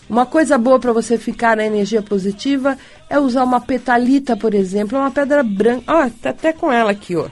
Uma 0.10 0.26
coisa 0.26 0.58
boa 0.58 0.80
para 0.80 0.94
você 0.94 1.18
ficar 1.18 1.58
na 1.58 1.66
energia 1.66 2.02
positiva 2.02 2.78
é 3.10 3.20
usar 3.20 3.44
uma 3.44 3.60
petalita, 3.60 4.38
por 4.38 4.54
exemplo, 4.54 5.00
uma 5.00 5.10
pedra 5.10 5.42
branca. 5.42 5.84
Ó, 5.88 6.10
tá 6.22 6.30
até 6.30 6.54
com 6.54 6.72
ela 6.72 6.92
aqui, 6.92 7.16
ó. 7.16 7.28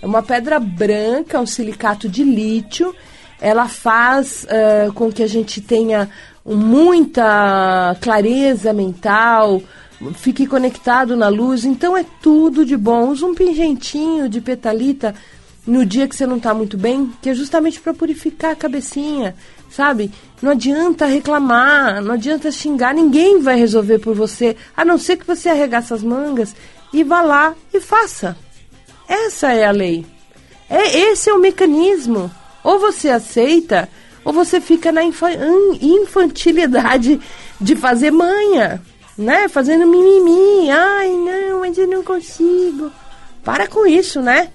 É 0.00 0.06
uma 0.06 0.22
pedra 0.22 0.60
branca, 0.60 1.40
um 1.40 1.46
silicato 1.46 2.08
de 2.08 2.22
lítio. 2.22 2.94
Ela 3.40 3.68
faz 3.68 4.44
uh, 4.44 4.92
com 4.92 5.10
que 5.10 5.22
a 5.22 5.26
gente 5.26 5.60
tenha 5.60 6.08
muita 6.44 7.96
clareza 8.00 8.72
mental, 8.72 9.60
fique 10.14 10.46
conectado 10.46 11.16
na 11.16 11.28
luz. 11.28 11.64
Então 11.64 11.96
é 11.96 12.04
tudo 12.20 12.64
de 12.64 12.76
bom. 12.76 13.08
Usa 13.08 13.26
um 13.26 13.34
pingentinho 13.34 14.28
de 14.28 14.40
petalita 14.40 15.14
no 15.66 15.86
dia 15.86 16.08
que 16.08 16.16
você 16.16 16.26
não 16.26 16.38
está 16.38 16.52
muito 16.52 16.76
bem, 16.76 17.12
que 17.22 17.30
é 17.30 17.34
justamente 17.34 17.80
para 17.80 17.94
purificar 17.94 18.52
a 18.52 18.56
cabecinha, 18.56 19.34
sabe? 19.70 20.10
Não 20.40 20.50
adianta 20.50 21.06
reclamar, 21.06 22.02
não 22.02 22.14
adianta 22.14 22.50
xingar, 22.50 22.92
ninguém 22.92 23.40
vai 23.40 23.56
resolver 23.56 24.00
por 24.00 24.14
você, 24.14 24.56
a 24.76 24.84
não 24.84 24.98
ser 24.98 25.16
que 25.16 25.26
você 25.26 25.48
arregasse 25.48 25.94
as 25.94 26.02
mangas 26.02 26.54
e 26.92 27.04
vá 27.04 27.22
lá 27.22 27.54
e 27.72 27.80
faça. 27.80 28.36
Essa 29.08 29.52
é 29.52 29.64
a 29.64 29.70
lei. 29.70 30.04
É 30.68 30.98
esse 30.98 31.30
é 31.30 31.32
o 31.32 31.38
mecanismo. 31.38 32.30
Ou 32.64 32.78
você 32.78 33.08
aceita, 33.08 33.88
ou 34.24 34.32
você 34.32 34.60
fica 34.60 34.90
na 34.90 35.02
infantilidade 35.04 37.20
de 37.60 37.76
fazer 37.76 38.10
manha, 38.10 38.82
né? 39.16 39.48
Fazendo 39.48 39.86
mimimi. 39.86 40.70
Ai, 40.70 41.10
não, 41.10 41.60
mas 41.60 41.78
eu 41.78 41.86
não 41.86 42.02
consigo. 42.02 42.90
Para 43.44 43.68
com 43.68 43.86
isso, 43.86 44.20
né? 44.20 44.50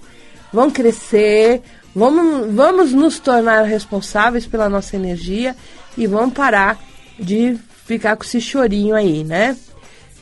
Vão 0.52 0.72
crescer, 0.72 1.62
vamos, 1.94 2.54
vamos 2.54 2.94
nos 2.94 3.20
tornar 3.20 3.64
responsáveis 3.64 4.46
pela 4.46 4.70
nossa 4.70 4.96
energia 4.96 5.56
e 5.98 6.08
vamos 6.08 6.34
parar 6.34 6.80
de 7.20 7.58
ficar 7.86 8.16
com 8.16 8.24
esse 8.24 8.40
chorinho 8.40 8.96
aí, 8.96 9.24
né? 9.24 9.58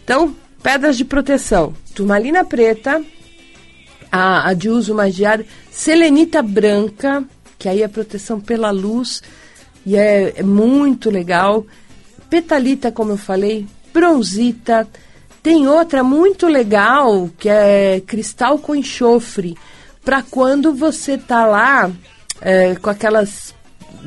Então, 0.04 0.36
pedras 0.64 0.98
de 0.98 1.06
proteção: 1.06 1.74
turmalina 1.94 2.46
preta, 2.46 3.04
a, 4.12 4.50
a 4.50 4.54
de 4.54 4.70
uso 4.70 4.96
magiar, 4.96 5.42
selenita 5.70 6.42
branca, 6.42 7.24
que 7.60 7.68
aí 7.68 7.82
é 7.82 7.88
proteção 7.88 8.40
pela 8.40 8.72
luz 8.72 9.22
e 9.86 9.96
é, 9.96 10.34
é 10.38 10.44
muito 10.44 11.10
legal. 11.10 11.66
Petalita, 12.30 12.92
como 12.92 13.12
eu 13.12 13.18
falei, 13.18 13.66
bronzita. 13.94 14.88
Tem 15.44 15.68
outra 15.68 16.04
muito 16.04 16.48
legal 16.48 17.30
que 17.38 17.48
é 17.48 18.02
cristal 18.06 18.58
com 18.58 18.76
enxofre 18.76 19.56
para 20.06 20.22
quando 20.22 20.74
você 20.74 21.18
tá 21.18 21.46
lá 21.48 21.92
é, 22.40 22.76
com 22.76 22.90
aquelas 22.92 23.56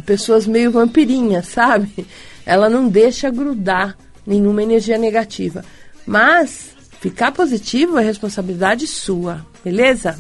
pessoas 0.07 0.47
meio 0.47 0.71
vampirinhas, 0.71 1.49
sabe? 1.49 2.07
Ela 2.47 2.71
não 2.71 2.89
deixa 2.89 3.29
grudar 3.31 3.97
nenhuma 4.25 4.63
energia 4.63 4.97
negativa. 4.97 5.65
Mas 6.07 6.71
ficar 7.01 7.33
positivo 7.33 7.99
é 7.99 8.03
responsabilidade 8.03 8.87
sua, 8.87 9.45
beleza? 9.65 10.19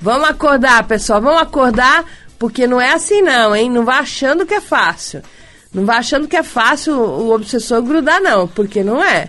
Vamos 0.00 0.28
acordar, 0.28 0.82
pessoal, 0.88 1.20
vamos 1.20 1.42
acordar, 1.42 2.04
porque 2.38 2.66
não 2.66 2.80
é 2.80 2.92
assim 2.92 3.22
não, 3.22 3.54
hein? 3.54 3.70
Não 3.70 3.84
vá 3.84 3.98
achando 3.98 4.46
que 4.46 4.54
é 4.54 4.60
fácil. 4.60 5.22
Não 5.72 5.84
vá 5.84 5.98
achando 5.98 6.26
que 6.26 6.36
é 6.36 6.42
fácil 6.42 6.94
o 6.94 7.32
obsessor 7.32 7.82
grudar, 7.82 8.20
não, 8.20 8.48
porque 8.48 8.82
não 8.82 9.02
é. 9.02 9.28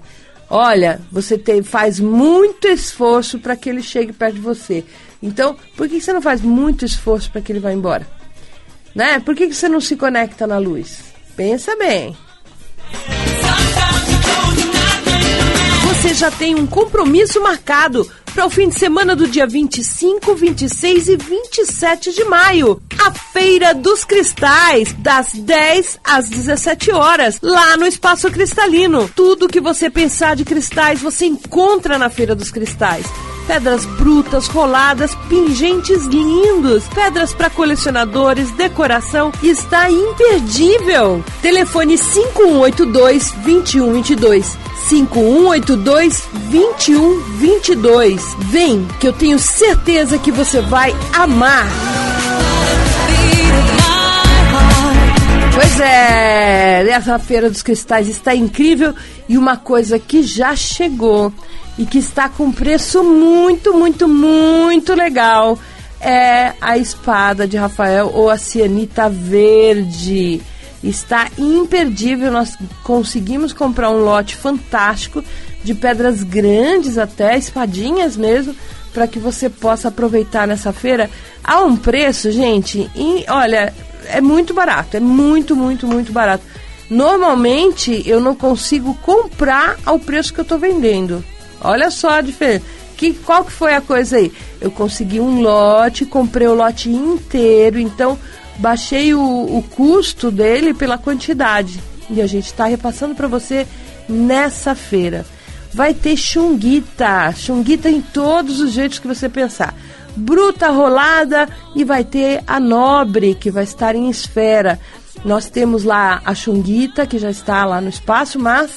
Olha, 0.50 1.00
você 1.12 1.38
tem, 1.38 1.62
faz 1.62 2.00
muito 2.00 2.68
esforço 2.68 3.40
para 3.40 3.56
que 3.56 3.70
ele 3.70 3.82
chegue 3.82 4.14
perto 4.14 4.36
de 4.36 4.42
você. 4.42 4.84
Então, 5.24 5.56
por 5.78 5.88
que 5.88 6.02
você 6.02 6.12
não 6.12 6.22
faz 6.22 6.42
muito 6.42 6.84
esforço 6.84 7.32
para 7.32 7.40
que 7.40 7.50
ele 7.50 7.62
vá 7.62 7.72
embora? 7.72 8.06
Né? 8.94 9.22
Por 9.22 9.34
que 9.34 9.52
você 9.52 9.70
não 9.70 9.80
se 9.80 9.96
conecta 9.96 10.46
na 10.46 10.58
luz? 10.58 11.00
Pensa 11.38 11.74
bem. 11.78 12.16
Você 15.88 16.14
já 16.14 16.30
tem 16.30 16.54
um 16.56 16.68
compromisso 16.68 17.42
marcado 17.42 18.06
para 18.34 18.46
o 18.46 18.50
fim 18.50 18.68
de 18.68 18.78
semana 18.78 19.16
do 19.16 19.26
dia 19.26 19.48
25, 19.48 20.36
26 20.36 21.08
e 21.08 21.16
27 21.16 22.12
de 22.12 22.26
maio. 22.26 22.82
A 23.00 23.12
Feira 23.12 23.74
dos 23.74 24.04
Cristais, 24.04 24.92
das 25.00 25.32
10 25.34 26.00
às 26.04 26.28
17 26.28 26.92
horas, 26.92 27.40
lá 27.42 27.78
no 27.78 27.86
Espaço 27.86 28.30
Cristalino. 28.30 29.10
Tudo 29.16 29.48
que 29.48 29.62
você 29.62 29.90
pensar 29.90 30.36
de 30.36 30.44
cristais 30.44 31.02
você 31.02 31.26
encontra 31.26 31.98
na 31.98 32.10
Feira 32.10 32.36
dos 32.36 32.52
Cristais 32.52 33.06
pedras 33.48 33.86
brutas, 33.86 34.48
roladas, 34.48 35.16
pingentes 35.30 36.06
lindos, 36.06 36.86
pedras 36.88 37.34
para 37.34 37.50
colecionadores, 37.50 38.52
decoração, 38.52 39.32
está 39.42 39.90
imperdível. 39.90 41.24
Telefone 41.42 41.98
5182 41.98 43.32
2122. 43.44 44.58
5182 44.88 46.28
2122. 46.52 48.36
Vem, 48.40 48.88
que 49.00 49.08
eu 49.08 49.14
tenho 49.14 49.40
certeza 49.40 50.18
que 50.18 50.32
você 50.32 50.62
vai 50.62 50.94
amar. 51.14 51.68
Pois 55.54 55.80
é, 55.80 56.90
essa 56.90 57.20
Feira 57.20 57.50
dos 57.50 57.62
Cristais 57.62 58.08
está 58.08 58.36
incrível 58.36 58.96
e 59.30 59.38
uma 59.38 59.56
coisa 59.56 60.00
que 60.00 60.24
já 60.24 60.56
chegou 60.56 61.32
e 61.78 61.86
que 61.86 61.98
está 61.98 62.30
com 62.30 62.52
preço 62.52 63.04
muito, 63.04 63.74
muito, 63.74 64.08
muito 64.08 64.94
legal 64.94 65.58
é 66.04 66.54
a 66.60 66.78
espada 66.78 67.48
de 67.48 67.56
Rafael 67.56 68.12
ou 68.14 68.30
a 68.30 68.38
cianita 68.38 69.10
verde. 69.10 70.42
Está 70.84 71.30
imperdível, 71.38 72.30
nós 72.30 72.58
conseguimos 72.84 73.54
comprar 73.54 73.90
um 73.90 74.04
lote 74.04 74.36
fantástico 74.36 75.24
de 75.64 75.74
pedras 75.74 76.22
grandes 76.22 76.98
até, 76.98 77.38
espadinhas 77.38 78.18
mesmo, 78.18 78.54
para 78.94 79.08
que 79.08 79.18
você 79.18 79.50
possa 79.50 79.88
aproveitar 79.88 80.46
nessa 80.46 80.74
feira 80.74 81.10
a 81.42 81.62
um 81.62 81.78
preço, 81.78 82.30
gente, 82.32 82.90
e, 82.94 83.26
olha, 83.30 83.74
é 84.08 84.20
muito 84.20 84.54
barato, 84.54 84.98
é 84.98 85.00
muito, 85.00 85.56
muito, 85.56 85.88
muito 85.88 86.12
barato. 86.12 86.44
Normalmente 86.90 88.04
eu 88.06 88.20
não 88.20 88.36
consigo 88.36 88.94
comprar 88.96 89.78
ao 89.86 89.98
preço 89.98 90.34
que 90.34 90.42
eu 90.42 90.44
estou 90.44 90.60
vendendo. 90.60 91.24
Olha 91.64 91.90
só 91.90 92.12
a 92.12 92.22
diferença. 92.22 92.66
Que, 92.98 93.14
qual 93.14 93.44
que 93.44 93.52
foi 93.52 93.74
a 93.74 93.82
coisa 93.82 94.18
aí? 94.18 94.32
Eu 94.62 94.72
consegui 94.72 95.20
um 95.20 95.42
lote, 95.42 96.06
comprei 96.06 96.48
o 96.48 96.54
lote 96.54 96.90
inteiro, 96.90 97.80
então 97.80 98.18
baixei 98.58 99.14
o, 99.14 99.20
o 99.22 99.64
custo 99.72 100.30
dele 100.30 100.74
pela 100.74 100.98
quantidade. 100.98 101.80
E 102.10 102.22
a 102.22 102.28
gente 102.28 102.46
está 102.46 102.66
repassando 102.66 103.16
para 103.16 103.28
você 103.28 103.68
nessa 104.08 104.76
feira. 104.76 105.26
Vai 105.74 105.94
ter 105.94 106.16
chunguita, 106.16 107.34
chunguita 107.34 107.90
em 107.90 108.00
todos 108.00 108.60
os 108.60 108.72
jeitos 108.72 109.00
que 109.00 109.08
você 109.08 109.28
pensar. 109.28 109.74
Bruta 110.16 110.70
rolada 110.70 111.50
e 111.76 111.84
vai 111.84 112.04
ter 112.04 112.44
a 112.46 112.60
nobre, 112.60 113.34
que 113.34 113.50
vai 113.50 113.64
estar 113.64 113.96
em 113.96 114.10
esfera. 114.10 114.80
Nós 115.26 115.50
temos 115.50 115.84
lá 115.84 116.22
a 116.24 116.36
chunguita, 116.36 117.08
que 117.08 117.18
já 117.18 117.32
está 117.32 117.66
lá 117.66 117.82
no 117.82 117.90
espaço, 117.90 118.38
mas 118.38 118.72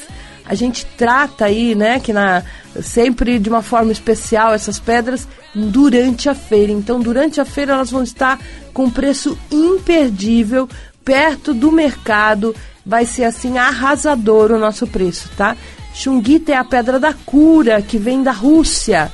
a 0.47 0.55
gente 0.55 0.87
trata 0.97 1.47
aí, 1.47 1.75
né, 1.75 1.99
que 1.99 2.13
na 2.13 2.43
sempre 2.83 3.39
de 3.39 3.49
uma 3.49 3.63
forma 3.63 3.91
especial 3.91 4.55
essas 4.55 4.79
pedras 4.79 5.27
durante 5.55 6.29
a 6.29 6.35
feira. 6.35 6.71
Então, 6.71 7.01
durante 7.01 7.41
a 7.41 7.45
feira 7.45 7.73
elas 7.73 7.91
vão 7.91 8.03
estar 8.03 8.39
com 8.73 8.91
preço 8.91 9.37
imperdível, 9.51 10.69
perto 11.05 11.53
do 11.53 11.73
mercado. 11.73 12.55
Vai 12.85 13.05
ser 13.05 13.25
assim 13.25 13.59
arrasador 13.59 14.53
o 14.53 14.59
nosso 14.59 14.87
preço, 14.87 15.29
tá? 15.37 15.57
Chunguita 15.93 16.53
é 16.53 16.57
a 16.57 16.65
pedra 16.65 17.01
da 17.01 17.13
cura 17.13 17.83
que 17.83 17.99
vem 17.99 18.23
da 18.23 18.31
Rússia. 18.31 19.11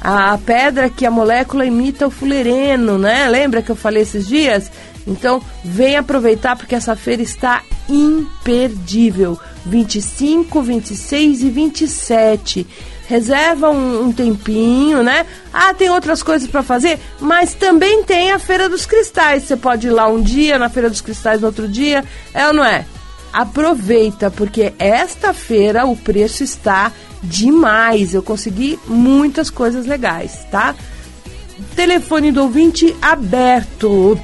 A 0.00 0.38
pedra 0.38 0.90
que 0.90 1.06
a 1.06 1.10
molécula 1.10 1.64
imita 1.64 2.06
o 2.06 2.10
fulereno, 2.10 2.98
né? 2.98 3.28
Lembra 3.28 3.62
que 3.62 3.70
eu 3.70 3.76
falei 3.76 4.02
esses 4.02 4.26
dias? 4.26 4.70
Então, 5.06 5.40
vem 5.64 5.96
aproveitar 5.96 6.56
porque 6.56 6.74
essa 6.74 6.96
feira 6.96 7.22
está 7.22 7.62
imperdível. 7.88 9.38
25, 9.64 10.62
26 10.62 11.42
e 11.42 11.50
27. 11.50 12.66
Reserva 13.08 13.70
um, 13.70 14.06
um 14.06 14.12
tempinho, 14.12 15.02
né? 15.02 15.24
Ah, 15.52 15.72
tem 15.72 15.88
outras 15.90 16.24
coisas 16.24 16.48
para 16.48 16.62
fazer, 16.62 16.98
mas 17.20 17.54
também 17.54 18.02
tem 18.02 18.32
a 18.32 18.38
Feira 18.38 18.68
dos 18.68 18.84
Cristais. 18.84 19.44
Você 19.44 19.56
pode 19.56 19.86
ir 19.86 19.90
lá 19.90 20.08
um 20.08 20.20
dia, 20.20 20.58
na 20.58 20.68
Feira 20.68 20.90
dos 20.90 21.00
Cristais 21.00 21.40
no 21.40 21.46
outro 21.46 21.68
dia, 21.68 22.04
é 22.34 22.46
ou 22.48 22.52
não 22.52 22.64
é? 22.64 22.84
Aproveita, 23.36 24.30
porque 24.30 24.72
esta 24.78 25.34
feira 25.34 25.84
o 25.84 25.94
preço 25.94 26.42
está 26.42 26.90
demais. 27.22 28.14
Eu 28.14 28.22
consegui 28.22 28.78
muitas 28.86 29.50
coisas 29.50 29.84
legais, 29.84 30.46
tá? 30.50 30.74
Telefone 31.74 32.32
do 32.32 32.40
ouvinte 32.42 32.96
aberto. 33.02 34.18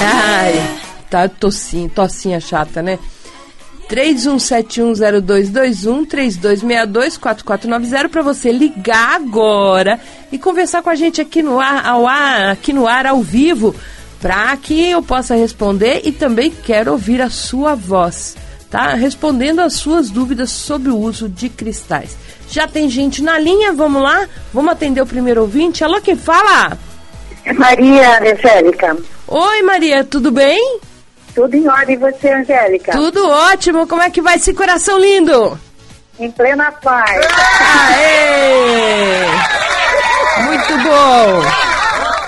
Ai, 0.00 0.78
tá 1.10 1.28
tossinha, 1.28 1.88
tossinha 1.88 2.38
chata, 2.38 2.80
né? 2.80 3.00
31710221 3.92 6.06
32624490 6.06 8.08
para 8.08 8.22
você 8.22 8.50
ligar 8.50 9.16
agora 9.16 10.00
e 10.32 10.38
conversar 10.38 10.82
com 10.82 10.88
a 10.88 10.94
gente 10.94 11.20
aqui 11.20 11.42
no 11.42 11.60
ar, 11.60 11.84
ao 11.84 12.06
ar, 12.06 12.52
aqui 12.52 12.72
no 12.72 12.88
ar 12.88 13.04
ao 13.04 13.20
vivo, 13.20 13.74
para 14.18 14.56
que 14.56 14.90
eu 14.90 15.02
possa 15.02 15.34
responder 15.34 16.00
e 16.04 16.12
também 16.12 16.50
quero 16.50 16.92
ouvir 16.92 17.20
a 17.20 17.28
sua 17.28 17.74
voz, 17.74 18.34
tá? 18.70 18.94
Respondendo 18.94 19.60
as 19.60 19.74
suas 19.74 20.08
dúvidas 20.08 20.50
sobre 20.50 20.90
o 20.90 20.96
uso 20.96 21.28
de 21.28 21.50
cristais. 21.50 22.16
Já 22.48 22.66
tem 22.66 22.88
gente 22.88 23.22
na 23.22 23.38
linha, 23.38 23.74
vamos 23.74 24.02
lá? 24.02 24.26
Vamos 24.54 24.72
atender 24.72 25.02
o 25.02 25.06
primeiro 25.06 25.42
ouvinte. 25.42 25.84
Alô, 25.84 26.00
quem 26.00 26.16
fala? 26.16 26.78
Maria 27.58 28.20
Angélica. 28.20 28.96
Oi, 29.26 29.62
Maria, 29.62 30.04
tudo 30.04 30.30
bem? 30.30 30.80
Tudo 31.34 31.56
em 31.56 31.66
ordem, 31.68 31.96
você, 31.96 32.30
Angélica? 32.30 32.92
Tudo 32.92 33.26
ótimo. 33.28 33.86
Como 33.86 34.02
é 34.02 34.10
que 34.10 34.20
vai 34.20 34.36
esse 34.36 34.52
coração 34.52 34.98
lindo? 34.98 35.58
Em 36.18 36.30
plena 36.30 36.70
paz. 36.72 37.26
Aê! 37.90 39.24
Muito 40.44 40.76
bom. 40.84 41.38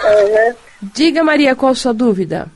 Uhum. 0.08 0.54
Diga, 0.94 1.22
Maria, 1.22 1.54
qual 1.54 1.72
a 1.72 1.74
sua 1.74 1.92
dúvida? 1.92 2.46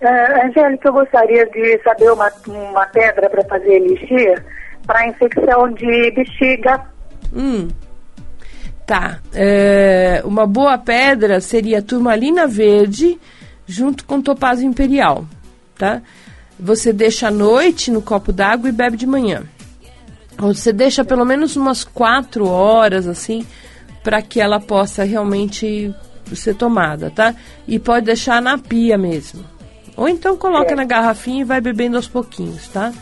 Uh, 0.00 0.46
Angélica, 0.46 0.88
eu 0.88 0.92
gostaria 0.92 1.46
de 1.46 1.80
saber 1.82 2.10
uma, 2.10 2.30
uma 2.46 2.86
pedra 2.86 3.30
para 3.30 3.44
fazer 3.44 3.74
elixir 3.74 4.44
para 4.84 5.06
infecção 5.06 5.72
de 5.72 6.10
bexiga. 6.10 6.80
Hum. 7.32 7.68
Tá. 8.84 9.18
É, 9.32 10.20
uma 10.24 10.46
boa 10.46 10.76
pedra 10.76 11.40
seria 11.40 11.80
turmalina 11.80 12.46
verde 12.46 13.18
junto 13.66 14.04
com 14.04 14.20
topázio 14.20 14.66
imperial 14.66 15.24
tá? 15.78 16.02
Você 16.58 16.92
deixa 16.92 17.28
à 17.28 17.30
noite 17.30 17.90
no 17.90 18.00
copo 18.00 18.32
d'água 18.32 18.68
e 18.68 18.72
bebe 18.72 18.96
de 18.96 19.06
manhã. 19.06 19.42
Você 20.38 20.72
deixa 20.72 21.04
pelo 21.04 21.24
menos 21.24 21.56
umas 21.56 21.84
quatro 21.84 22.46
horas 22.46 23.06
assim 23.06 23.46
para 24.02 24.20
que 24.20 24.40
ela 24.40 24.60
possa 24.60 25.04
realmente 25.04 25.94
ser 26.34 26.54
tomada, 26.54 27.10
tá? 27.10 27.34
E 27.66 27.78
pode 27.78 28.06
deixar 28.06 28.40
na 28.40 28.58
pia 28.58 28.98
mesmo. 28.98 29.44
Ou 29.96 30.08
então 30.08 30.36
coloca 30.36 30.72
é. 30.72 30.76
na 30.76 30.84
garrafinha 30.84 31.42
e 31.42 31.44
vai 31.44 31.60
bebendo 31.60 31.96
aos 31.96 32.08
pouquinhos, 32.08 32.68
tá? 32.68 32.92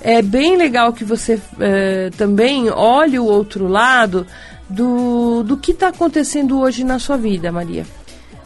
É 0.00 0.22
bem 0.22 0.56
legal 0.56 0.92
que 0.92 1.04
você 1.04 1.40
é, 1.58 2.10
também 2.16 2.70
olhe 2.70 3.18
o 3.18 3.24
outro 3.24 3.66
lado 3.66 4.26
do, 4.68 5.42
do 5.42 5.56
que 5.56 5.72
está 5.72 5.88
acontecendo 5.88 6.60
hoje 6.60 6.84
na 6.84 6.98
sua 6.98 7.16
vida, 7.16 7.50
Maria. 7.50 7.84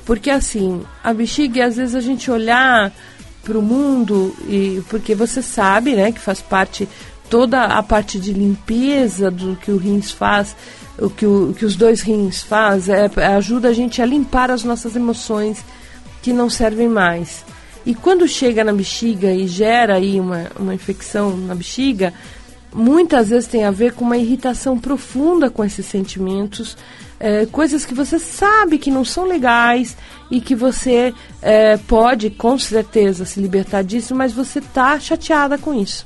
Porque 0.04 0.30
assim, 0.30 0.82
a 1.02 1.12
bexiga, 1.12 1.66
às 1.66 1.76
vezes 1.76 1.94
a 1.94 2.00
gente 2.00 2.30
olhar 2.30 2.92
para 3.42 3.58
o 3.58 3.62
mundo 3.62 4.34
e 4.48 4.82
porque 4.88 5.14
você 5.14 5.42
sabe, 5.42 5.94
né, 5.94 6.12
que 6.12 6.20
faz 6.20 6.40
parte 6.40 6.88
toda 7.28 7.64
a 7.64 7.82
parte 7.82 8.18
de 8.18 8.32
limpeza 8.32 9.30
do 9.30 9.56
que 9.56 9.70
o 9.70 9.78
rins 9.78 10.10
faz, 10.10 10.54
o 10.98 11.08
que, 11.08 11.24
o, 11.24 11.54
que 11.56 11.64
os 11.64 11.74
dois 11.74 12.02
rins 12.02 12.42
faz, 12.42 12.88
é, 12.88 13.10
ajuda 13.36 13.68
a 13.68 13.72
gente 13.72 14.02
a 14.02 14.06
limpar 14.06 14.50
as 14.50 14.62
nossas 14.64 14.94
emoções 14.94 15.64
que 16.20 16.32
não 16.32 16.50
servem 16.50 16.88
mais. 16.88 17.44
E 17.84 17.94
quando 17.94 18.28
chega 18.28 18.62
na 18.62 18.72
bexiga 18.72 19.32
e 19.32 19.46
gera 19.48 19.94
aí 19.94 20.20
uma, 20.20 20.46
uma 20.58 20.74
infecção 20.74 21.36
na 21.36 21.54
bexiga, 21.54 22.12
muitas 22.72 23.30
vezes 23.30 23.48
tem 23.48 23.64
a 23.64 23.70
ver 23.70 23.92
com 23.94 24.04
uma 24.04 24.16
irritação 24.16 24.78
profunda 24.78 25.50
com 25.50 25.64
esses 25.64 25.86
sentimentos, 25.86 26.76
é, 27.22 27.46
coisas 27.46 27.86
que 27.86 27.94
você 27.94 28.18
sabe 28.18 28.78
que 28.78 28.90
não 28.90 29.04
são 29.04 29.24
legais 29.24 29.96
e 30.28 30.40
que 30.40 30.56
você 30.56 31.14
é, 31.40 31.76
pode 31.76 32.30
com 32.30 32.58
certeza 32.58 33.24
se 33.24 33.38
libertar 33.38 33.84
disso, 33.84 34.12
mas 34.12 34.32
você 34.32 34.60
tá 34.60 34.98
chateada 34.98 35.56
com 35.56 35.72
isso. 35.72 36.04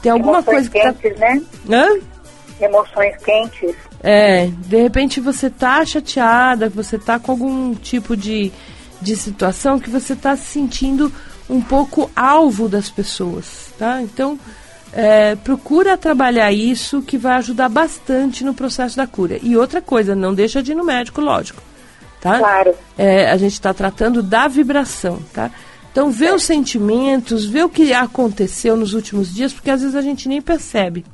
Tem 0.00 0.10
alguma 0.10 0.38
Emoções 0.38 0.68
coisa 0.68 0.70
que 0.70 0.80
tá 0.80 0.92
quentes, 0.94 1.20
tá... 1.20 1.26
né? 1.26 1.42
Hã? 1.70 2.64
Emoções 2.64 3.16
quentes. 3.22 3.76
É, 4.02 4.46
de 4.46 4.82
repente 4.82 5.20
você 5.20 5.50
tá 5.50 5.84
chateada, 5.84 6.70
você 6.70 6.98
tá 6.98 7.18
com 7.18 7.32
algum 7.32 7.74
tipo 7.74 8.16
de, 8.16 8.50
de 9.02 9.14
situação 9.14 9.78
que 9.78 9.90
você 9.90 10.16
tá 10.16 10.34
se 10.34 10.46
sentindo 10.46 11.12
um 11.48 11.60
pouco 11.60 12.10
alvo 12.16 12.70
das 12.70 12.88
pessoas, 12.88 13.70
tá? 13.78 14.00
Então, 14.00 14.38
é, 14.92 15.34
procura 15.36 15.96
trabalhar 15.96 16.52
isso 16.52 17.00
que 17.00 17.16
vai 17.16 17.36
ajudar 17.38 17.68
bastante 17.68 18.44
no 18.44 18.52
processo 18.52 18.96
da 18.96 19.06
cura. 19.06 19.38
E 19.42 19.56
outra 19.56 19.80
coisa, 19.80 20.14
não 20.14 20.34
deixa 20.34 20.62
de 20.62 20.72
ir 20.72 20.74
no 20.74 20.84
médico, 20.84 21.20
lógico. 21.20 21.62
Tá? 22.20 22.38
Claro. 22.38 22.74
É, 22.96 23.30
a 23.30 23.36
gente 23.36 23.54
está 23.54 23.72
tratando 23.72 24.22
da 24.22 24.46
vibração, 24.46 25.20
tá? 25.32 25.50
Então 25.90 26.10
vê 26.10 26.26
é. 26.26 26.34
os 26.34 26.44
sentimentos, 26.44 27.44
vê 27.44 27.62
o 27.62 27.68
que 27.68 27.92
aconteceu 27.92 28.76
nos 28.76 28.94
últimos 28.94 29.34
dias, 29.34 29.52
porque 29.52 29.70
às 29.70 29.80
vezes 29.80 29.96
a 29.96 30.02
gente 30.02 30.28
nem 30.28 30.40
percebe 30.40 31.04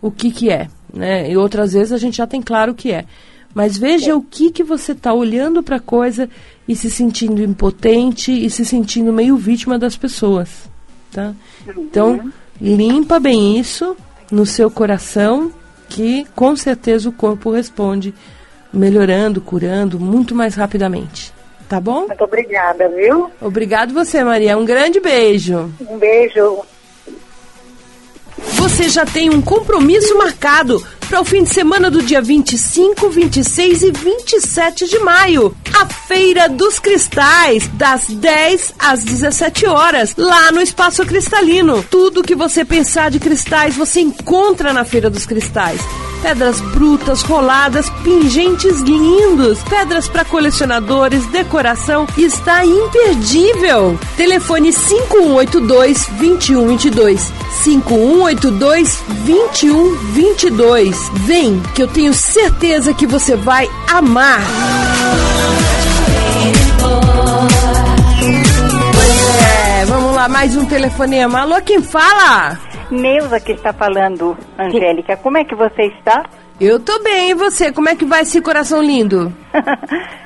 o 0.00 0.10
que 0.10 0.30
que 0.30 0.50
é, 0.50 0.68
né? 0.92 1.30
E 1.30 1.36
outras 1.36 1.72
vezes 1.72 1.92
a 1.92 1.98
gente 1.98 2.18
já 2.18 2.26
tem 2.26 2.40
claro 2.40 2.72
o 2.72 2.74
que 2.74 2.92
é. 2.92 3.04
Mas 3.52 3.76
veja 3.76 4.14
o 4.14 4.22
que 4.22 4.52
que 4.52 4.62
você 4.62 4.92
está 4.92 5.12
olhando 5.12 5.62
para 5.62 5.76
a 5.76 5.80
coisa 5.80 6.28
e 6.68 6.76
se 6.76 6.90
sentindo 6.90 7.42
impotente 7.42 8.30
e 8.30 8.48
se 8.48 8.64
sentindo 8.64 9.12
meio 9.12 9.36
vítima 9.36 9.78
das 9.78 9.96
pessoas, 9.96 10.70
tá? 11.10 11.34
Então 11.66 12.12
uhum 12.12 12.32
limpa 12.60 13.18
bem 13.18 13.58
isso 13.58 13.96
no 14.30 14.44
seu 14.44 14.70
coração, 14.70 15.52
que 15.88 16.26
com 16.34 16.54
certeza 16.54 17.08
o 17.08 17.12
corpo 17.12 17.50
responde 17.50 18.14
melhorando, 18.72 19.40
curando 19.40 19.98
muito 19.98 20.34
mais 20.34 20.54
rapidamente. 20.54 21.32
Tá 21.68 21.80
bom? 21.80 22.06
Muito 22.06 22.24
obrigada, 22.24 22.88
viu? 22.88 23.30
Obrigado 23.40 23.92
você, 23.92 24.24
Maria. 24.24 24.56
Um 24.56 24.64
grande 24.64 25.00
beijo. 25.00 25.70
Um 25.88 25.98
beijo. 25.98 26.60
Você 28.54 28.88
já 28.88 29.04
tem 29.04 29.28
um 29.30 29.42
compromisso 29.42 30.16
marcado 30.16 30.82
para 31.08 31.20
o 31.22 31.24
fim 31.24 31.42
de 31.42 31.48
semana 31.48 31.90
do 31.90 32.02
dia 32.02 32.20
25, 32.20 33.08
26 33.08 33.82
e 33.82 33.90
27 33.90 34.86
de 34.86 34.98
maio. 34.98 35.56
A 35.80 35.86
Feira 35.86 36.48
dos 36.48 36.78
Cristais, 36.78 37.66
das 37.74 38.06
10 38.06 38.74
às 38.78 39.02
17 39.02 39.66
horas, 39.66 40.14
lá 40.16 40.52
no 40.52 40.60
Espaço 40.60 41.04
Cristalino. 41.06 41.82
Tudo 41.90 42.22
que 42.22 42.34
você 42.34 42.64
pensar 42.64 43.10
de 43.10 43.18
cristais 43.18 43.74
você 43.74 44.00
encontra 44.00 44.72
na 44.72 44.84
Feira 44.84 45.08
dos 45.08 45.24
Cristais 45.24 45.80
pedras 46.22 46.60
brutas, 46.60 47.22
roladas, 47.22 47.88
pingentes 48.02 48.80
lindos, 48.80 49.58
pedras 49.64 50.08
para 50.08 50.24
colecionadores, 50.24 51.24
decoração, 51.26 52.06
está 52.16 52.64
imperdível. 52.64 53.98
Telefone 54.16 54.72
5182 54.72 56.06
2122. 56.18 57.32
5182 57.62 59.02
2122. 59.24 61.10
Vem, 61.24 61.60
que 61.74 61.82
eu 61.82 61.88
tenho 61.88 62.14
certeza 62.14 62.94
que 62.94 63.06
você 63.06 63.36
vai 63.36 63.68
amar. 63.88 64.42
É, 69.80 69.84
vamos 69.86 70.14
lá, 70.14 70.28
mais 70.28 70.56
um 70.56 70.64
telefonema. 70.64 71.40
Alô, 71.40 71.60
quem 71.62 71.82
fala? 71.82 72.58
Neuza 72.90 73.40
que 73.40 73.52
está 73.52 73.72
falando, 73.72 74.36
Angélica. 74.58 75.16
Como 75.16 75.38
é 75.38 75.44
que 75.44 75.54
você 75.54 75.84
está? 75.98 76.24
Eu 76.60 76.80
tô 76.80 77.02
bem, 77.02 77.30
e 77.30 77.34
você? 77.34 77.70
Como 77.70 77.88
é 77.88 77.94
que 77.94 78.04
vai 78.04 78.22
esse 78.22 78.40
coração 78.40 78.82
lindo? 78.82 79.32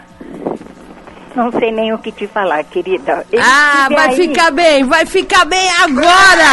Não 1.34 1.50
sei 1.50 1.72
nem 1.72 1.92
o 1.92 1.98
que 1.98 2.12
te 2.12 2.26
falar, 2.26 2.62
querida. 2.64 3.24
Ele 3.32 3.42
ah, 3.42 3.88
vai 3.90 4.08
aí... 4.08 4.16
ficar 4.16 4.50
bem, 4.50 4.84
vai 4.84 5.06
ficar 5.06 5.44
bem 5.46 5.70
agora! 5.82 6.50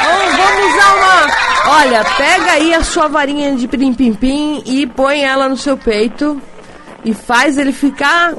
Então, 0.00 0.36
vamos 0.36 0.72
usar 0.72 0.94
uma. 0.94 1.80
Olha, 1.80 2.04
pega 2.16 2.52
aí 2.52 2.72
a 2.72 2.82
sua 2.82 3.08
varinha 3.08 3.54
de 3.54 3.68
pim-pim-pim 3.68 4.62
e 4.64 4.86
põe 4.86 5.22
ela 5.22 5.48
no 5.48 5.56
seu 5.56 5.76
peito 5.76 6.40
e 7.04 7.12
faz 7.12 7.58
ele 7.58 7.72
ficar 7.72 8.32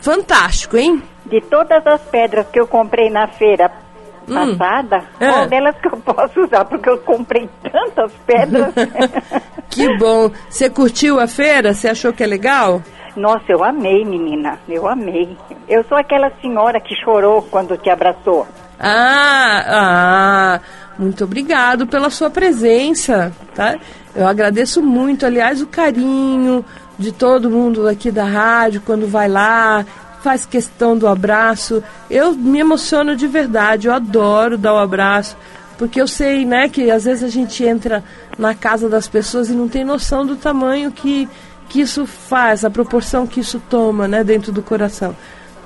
fantástico, 0.00 0.76
hein? 0.76 1.02
De 1.26 1.40
todas 1.42 1.86
as 1.86 2.00
pedras 2.02 2.46
que 2.48 2.58
eu 2.58 2.66
comprei 2.66 3.10
na 3.10 3.28
feira. 3.28 3.70
Passada, 4.28 5.04
é. 5.18 5.30
qual 5.30 5.46
delas 5.46 5.76
que 5.80 5.88
eu 5.88 5.96
posso 5.98 6.40
usar? 6.42 6.64
Porque 6.64 6.88
eu 6.88 6.98
comprei 6.98 7.48
tantas 7.62 8.12
pedras. 8.26 8.74
que 9.70 9.96
bom. 9.98 10.30
Você 10.48 10.70
curtiu 10.70 11.18
a 11.18 11.26
feira? 11.26 11.74
Você 11.74 11.88
achou 11.88 12.12
que 12.12 12.22
é 12.22 12.26
legal? 12.26 12.82
Nossa, 13.16 13.44
eu 13.48 13.64
amei, 13.64 14.04
menina. 14.04 14.58
Eu 14.68 14.86
amei. 14.86 15.36
Eu 15.68 15.84
sou 15.84 15.98
aquela 15.98 16.30
senhora 16.40 16.80
que 16.80 16.94
chorou 17.04 17.42
quando 17.42 17.76
te 17.76 17.90
abraçou. 17.90 18.46
Ah, 18.78 19.64
ah. 19.66 20.60
muito 20.96 21.24
obrigado 21.24 21.86
pela 21.86 22.10
sua 22.10 22.30
presença, 22.30 23.32
tá? 23.54 23.76
Eu 24.14 24.26
agradeço 24.26 24.80
muito, 24.80 25.26
aliás, 25.26 25.60
o 25.60 25.66
carinho 25.66 26.64
de 26.98 27.12
todo 27.12 27.50
mundo 27.50 27.88
aqui 27.88 28.10
da 28.10 28.24
rádio 28.24 28.82
quando 28.84 29.06
vai 29.06 29.28
lá, 29.28 29.84
faz 30.28 30.44
questão 30.44 30.94
do 30.94 31.08
abraço. 31.08 31.82
Eu 32.10 32.34
me 32.34 32.58
emociono 32.58 33.16
de 33.16 33.26
verdade, 33.26 33.88
eu 33.88 33.94
adoro 33.94 34.58
dar 34.58 34.74
o 34.74 34.76
um 34.76 34.80
abraço, 34.80 35.34
porque 35.78 35.98
eu 35.98 36.06
sei, 36.06 36.44
né, 36.44 36.68
que 36.68 36.90
às 36.90 37.06
vezes 37.06 37.24
a 37.24 37.28
gente 37.28 37.64
entra 37.64 38.04
na 38.36 38.54
casa 38.54 38.90
das 38.90 39.08
pessoas 39.08 39.48
e 39.48 39.54
não 39.54 39.68
tem 39.68 39.86
noção 39.86 40.26
do 40.26 40.36
tamanho 40.36 40.92
que, 40.92 41.26
que 41.70 41.80
isso 41.80 42.04
faz, 42.04 42.62
a 42.62 42.68
proporção 42.68 43.26
que 43.26 43.40
isso 43.40 43.58
toma, 43.70 44.06
né, 44.06 44.22
dentro 44.22 44.52
do 44.52 44.62
coração. 44.62 45.16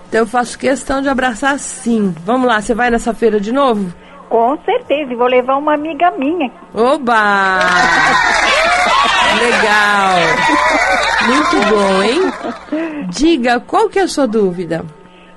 Então 0.08 0.20
eu 0.20 0.26
faço 0.28 0.56
questão 0.56 1.02
de 1.02 1.08
abraçar 1.08 1.58
sim. 1.58 2.14
Vamos 2.24 2.46
lá, 2.46 2.60
você 2.60 2.72
vai 2.72 2.88
nessa 2.88 3.12
feira 3.12 3.40
de 3.40 3.50
novo? 3.50 3.92
Com 4.28 4.56
certeza, 4.64 5.12
e 5.12 5.16
vou 5.16 5.26
levar 5.26 5.56
uma 5.56 5.74
amiga 5.74 6.12
minha. 6.12 6.52
Oba! 6.72 7.58
Legal! 9.42 10.81
Muito 11.26 11.70
bom, 11.70 12.02
hein? 12.02 13.08
Diga, 13.08 13.60
qual 13.60 13.88
que 13.88 13.98
é 13.98 14.02
a 14.02 14.08
sua 14.08 14.26
dúvida? 14.26 14.84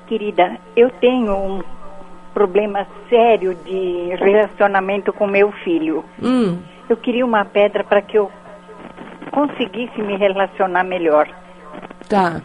Querida, 0.06 0.58
eu 0.76 0.90
tenho 1.00 1.32
um 1.32 1.62
problema 2.34 2.86
sério 3.08 3.54
de 3.64 4.14
relacionamento 4.16 5.12
com 5.12 5.26
meu 5.26 5.50
filho. 5.64 6.04
Hum. 6.22 6.58
Eu 6.88 6.96
queria 6.96 7.24
uma 7.24 7.44
pedra 7.44 7.82
para 7.82 8.02
que 8.02 8.18
eu 8.18 8.30
conseguisse 9.32 10.00
me 10.02 10.16
relacionar 10.16 10.84
melhor. 10.84 11.28
Tá. 12.08 12.40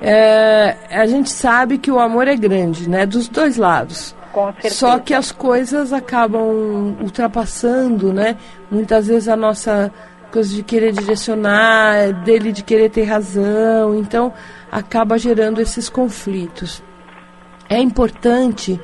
É, 0.00 0.76
a 0.90 1.06
gente 1.06 1.30
sabe 1.30 1.78
que 1.78 1.90
o 1.90 1.98
amor 1.98 2.28
é 2.28 2.36
grande, 2.36 2.88
né? 2.88 3.06
Dos 3.06 3.28
dois 3.28 3.56
lados. 3.56 4.14
Com 4.32 4.52
certeza. 4.52 4.74
Só 4.74 4.98
que 4.98 5.14
as 5.14 5.30
coisas 5.30 5.92
acabam 5.92 6.96
ultrapassando, 7.00 8.12
né? 8.12 8.36
Muitas 8.70 9.06
vezes 9.06 9.28
a 9.28 9.36
nossa 9.36 9.92
coisa 10.32 10.54
de 10.54 10.62
querer 10.62 10.92
direcionar, 10.92 12.24
dele 12.24 12.52
de 12.52 12.62
querer 12.62 12.88
ter 12.90 13.04
razão, 13.04 13.94
então 13.94 14.32
acaba 14.70 15.18
gerando 15.18 15.60
esses 15.60 15.90
conflitos. 15.90 16.82
É 17.68 17.78
importante 17.78 18.80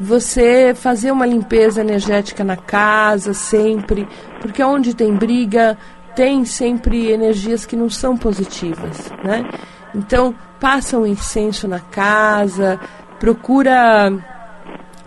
você 0.00 0.74
fazer 0.74 1.10
uma 1.10 1.26
limpeza 1.26 1.82
energética 1.82 2.42
na 2.42 2.56
casa 2.56 3.34
sempre, 3.34 4.08
porque 4.40 4.62
onde 4.62 4.94
tem 4.94 5.14
briga, 5.14 5.76
tem 6.14 6.44
sempre 6.46 7.10
energias 7.12 7.66
que 7.66 7.76
não 7.76 7.90
são 7.90 8.16
positivas, 8.16 9.12
né? 9.22 9.48
Então, 9.94 10.34
passa 10.58 10.98
um 10.98 11.06
incenso 11.06 11.68
na 11.68 11.80
casa, 11.80 12.80
procura 13.20 14.12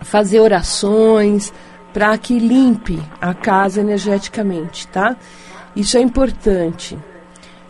fazer 0.02 0.40
orações 0.40 1.52
para 1.92 2.16
que 2.16 2.38
limpe 2.38 3.00
a 3.20 3.34
casa 3.34 3.80
energeticamente, 3.80 4.86
tá? 4.88 5.16
Isso 5.80 5.96
é 5.96 6.00
importante. 6.02 6.98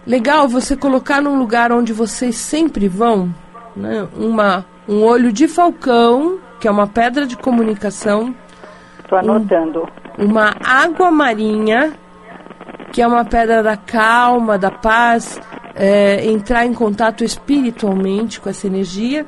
Legal 0.05 0.49
você 0.49 0.77
colocar 0.77 1.23
num 1.23 1.39
lugar 1.39 1.71
onde 1.71 1.93
vocês 1.93 2.35
sempre 2.35 2.89
vão, 2.89 3.33
né? 3.77 4.09
Uma, 4.17 4.67
um 4.89 5.05
olho 5.05 5.33
de 5.33 5.47
falcão, 5.47 6.41
que 6.59 6.67
é 6.67 6.71
uma 6.71 6.89
pedra 6.89 7.25
de 7.25 7.37
comunicação. 7.37 8.35
Estou 8.99 9.17
anotando. 9.17 9.89
Um, 10.19 10.25
uma 10.25 10.53
água 10.65 11.09
marinha, 11.13 11.93
que 12.93 13.01
é 13.01 13.07
uma 13.07 13.25
pedra 13.25 13.63
da 13.63 13.77
calma, 13.77 14.59
da 14.59 14.73
paz, 14.73 15.41
é, 15.77 16.27
entrar 16.27 16.67
em 16.67 16.75
contato 16.75 17.23
espiritualmente 17.23 18.41
com 18.41 18.51
essa 18.51 18.67
energia. 18.67 19.25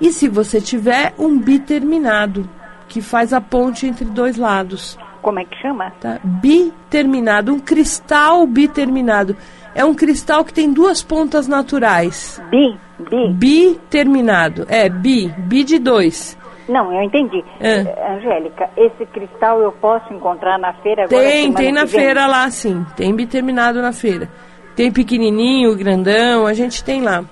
E 0.00 0.10
se 0.10 0.26
você 0.26 0.58
tiver 0.58 1.12
um 1.18 1.38
biterminado, 1.38 2.48
que 2.88 3.02
faz 3.02 3.34
a 3.34 3.42
ponte 3.42 3.86
entre 3.86 4.06
dois 4.06 4.38
lados. 4.38 4.96
Como 5.22 5.38
é 5.38 5.44
que 5.44 5.56
chama? 5.62 5.90
Tá? 6.00 6.18
Biterminado, 6.22 7.52
um 7.52 7.60
cristal 7.60 8.46
biterminado. 8.46 9.36
É 9.74 9.84
um 9.84 9.94
cristal 9.94 10.44
que 10.44 10.52
tem 10.52 10.72
duas 10.72 11.02
pontas 11.02 11.48
naturais. 11.48 12.42
Bi, 12.50 12.76
bi. 12.98 13.32
Biterminado. 13.32 14.66
É, 14.68 14.88
bi, 14.88 15.28
bi 15.38 15.64
de 15.64 15.78
dois. 15.78 16.36
Não, 16.68 16.92
eu 16.92 17.02
entendi. 17.02 17.42
É. 17.60 17.80
Angélica, 18.12 18.68
esse 18.76 19.06
cristal 19.06 19.60
eu 19.60 19.72
posso 19.72 20.12
encontrar 20.12 20.58
na 20.58 20.72
feira 20.74 21.04
agora? 21.04 21.22
Tem, 21.22 21.52
tem 21.52 21.72
na 21.72 21.86
feira 21.86 22.26
lá, 22.26 22.50
sim. 22.50 22.84
Tem 22.96 23.14
biterminado 23.14 23.80
na 23.80 23.92
feira. 23.92 24.28
Tem 24.74 24.90
pequenininho, 24.90 25.76
grandão, 25.76 26.46
a 26.46 26.54
gente 26.54 26.82
tem 26.82 27.02
lá, 27.02 27.24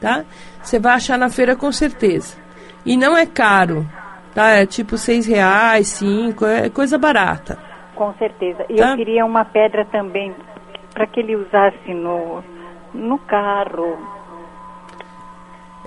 tá? 0.00 0.24
Você 0.62 0.78
vai 0.78 0.94
achar 0.94 1.18
na 1.18 1.28
feira 1.28 1.56
com 1.56 1.72
certeza. 1.72 2.36
E 2.86 2.96
não 2.96 3.16
é 3.16 3.26
caro, 3.26 3.84
tá? 4.38 4.50
É 4.50 4.64
tipo 4.64 4.96
seis 4.96 5.26
reais, 5.26 5.88
cinco, 5.88 6.46
é 6.46 6.70
coisa 6.70 6.96
barata. 6.96 7.58
Com 7.96 8.14
certeza. 8.14 8.64
E 8.68 8.76
tá? 8.76 8.90
eu 8.90 8.96
queria 8.96 9.26
uma 9.26 9.44
pedra 9.44 9.84
também 9.86 10.32
para 10.94 11.08
que 11.08 11.18
ele 11.18 11.34
usasse 11.34 11.92
no, 11.92 12.40
no 12.94 13.18
carro. 13.18 13.98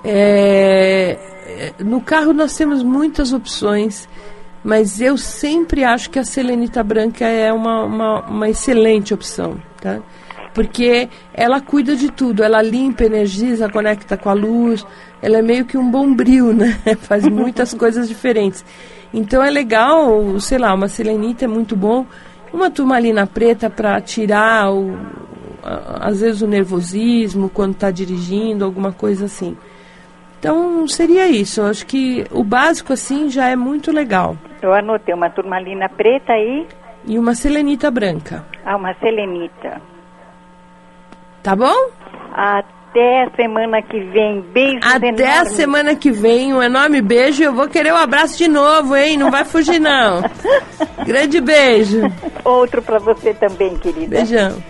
É, 0.04 1.16
no 1.78 2.02
carro 2.02 2.34
nós 2.34 2.54
temos 2.54 2.82
muitas 2.82 3.32
opções, 3.32 4.06
mas 4.62 5.00
eu 5.00 5.16
sempre 5.16 5.82
acho 5.82 6.10
que 6.10 6.18
a 6.18 6.24
selenita 6.24 6.82
branca 6.82 7.24
é 7.24 7.50
uma, 7.50 7.84
uma, 7.84 8.20
uma 8.26 8.48
excelente 8.50 9.14
opção, 9.14 9.56
tá? 9.80 10.02
porque 10.52 11.08
ela 11.32 11.60
cuida 11.60 11.96
de 11.96 12.10
tudo, 12.10 12.42
ela 12.42 12.60
limpa, 12.60 13.04
energiza, 13.04 13.70
conecta 13.70 14.16
com 14.16 14.28
a 14.28 14.34
luz, 14.34 14.86
ela 15.22 15.38
é 15.38 15.42
meio 15.42 15.64
que 15.64 15.78
um 15.78 15.88
bombril, 15.88 16.52
né? 16.52 16.78
Faz 17.02 17.26
muitas 17.28 17.72
coisas 17.74 18.08
diferentes. 18.08 18.64
Então 19.14 19.42
é 19.42 19.50
legal, 19.50 20.38
sei 20.40 20.58
lá, 20.58 20.74
uma 20.74 20.88
selenita 20.88 21.44
é 21.44 21.48
muito 21.48 21.76
bom, 21.76 22.04
uma 22.52 22.70
turmalina 22.70 23.26
preta 23.26 23.70
para 23.70 24.00
tirar 24.00 24.72
o, 24.72 24.98
às 25.62 26.20
vezes 26.20 26.42
o 26.42 26.46
nervosismo 26.46 27.48
quando 27.48 27.72
está 27.72 27.90
dirigindo, 27.90 28.64
alguma 28.64 28.92
coisa 28.92 29.26
assim. 29.26 29.56
Então 30.38 30.88
seria 30.88 31.28
isso. 31.28 31.60
Eu 31.60 31.66
acho 31.66 31.86
que 31.86 32.26
o 32.32 32.42
básico 32.42 32.92
assim 32.92 33.30
já 33.30 33.48
é 33.48 33.54
muito 33.54 33.92
legal. 33.92 34.36
Eu 34.60 34.74
anotei 34.74 35.14
uma 35.14 35.30
turmalina 35.30 35.88
preta 35.88 36.32
aí. 36.32 36.66
E 37.06 37.18
uma 37.18 37.34
selenita 37.34 37.90
branca. 37.90 38.44
Ah, 38.64 38.76
uma 38.76 38.94
selenita. 38.94 39.80
Tá 41.42 41.54
bom? 41.54 41.90
Até 42.92 43.22
a 43.22 43.30
semana 43.34 43.80
que 43.80 44.00
vem. 44.00 44.42
Beijo 44.52 44.80
Até 44.82 45.38
a 45.38 45.46
semana 45.46 45.96
que 45.96 46.10
vem. 46.10 46.52
Um 46.52 46.62
enorme 46.62 47.00
beijo. 47.00 47.42
Eu 47.42 47.54
vou 47.54 47.66
querer 47.66 47.90
um 47.90 47.96
abraço 47.96 48.36
de 48.36 48.46
novo, 48.46 48.94
hein? 48.94 49.16
Não 49.16 49.30
vai 49.30 49.46
fugir, 49.46 49.80
não. 49.80 50.22
Grande 51.06 51.40
beijo. 51.40 52.02
Outro 52.44 52.82
para 52.82 52.98
você 52.98 53.32
também, 53.32 53.78
querida. 53.78 54.18
Beijão. 54.18 54.62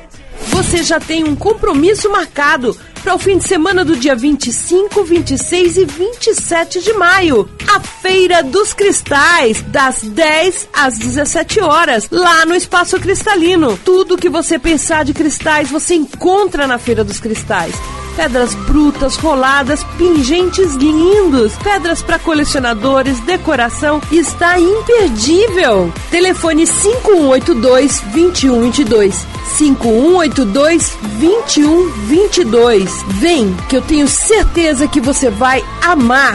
Você 0.50 0.84
já 0.84 1.00
tem 1.00 1.24
um 1.24 1.34
compromisso 1.34 2.08
marcado 2.10 2.76
para 3.02 3.12
o 3.12 3.18
fim 3.18 3.38
de 3.38 3.44
semana 3.44 3.84
do 3.84 3.96
dia 3.96 4.14
25, 4.14 5.02
26 5.02 5.76
e 5.78 5.84
27 5.84 6.80
de 6.80 6.92
maio. 6.92 7.48
A 7.74 7.80
Feira 7.80 8.40
dos 8.40 8.72
Cristais, 8.72 9.62
das 9.62 10.00
10 10.00 10.68
às 10.72 10.96
17 10.96 11.60
horas, 11.60 12.08
lá 12.08 12.46
no 12.46 12.54
Espaço 12.54 13.00
Cristalino. 13.00 13.76
Tudo 13.84 14.16
que 14.16 14.28
você 14.28 14.60
pensar 14.60 15.04
de 15.04 15.12
cristais 15.12 15.70
você 15.72 15.96
encontra 15.96 16.68
na 16.68 16.78
Feira 16.78 17.02
dos 17.02 17.18
Cristais 17.18 17.74
pedras 18.16 18.54
brutas, 18.54 19.16
roladas, 19.16 19.84
pingentes 19.96 20.74
lindos, 20.74 21.54
pedras 21.56 22.02
para 22.02 22.18
colecionadores, 22.18 23.20
decoração, 23.20 24.00
está 24.10 24.58
imperdível. 24.58 25.92
Telefone 26.10 26.66
5182 26.66 28.00
2122. 28.12 29.26
5182 29.56 30.96
2122. 31.18 33.04
Vem, 33.08 33.54
que 33.68 33.76
eu 33.76 33.82
tenho 33.82 34.08
certeza 34.08 34.88
que 34.88 35.00
você 35.00 35.30
vai 35.30 35.64
amar. 35.82 36.34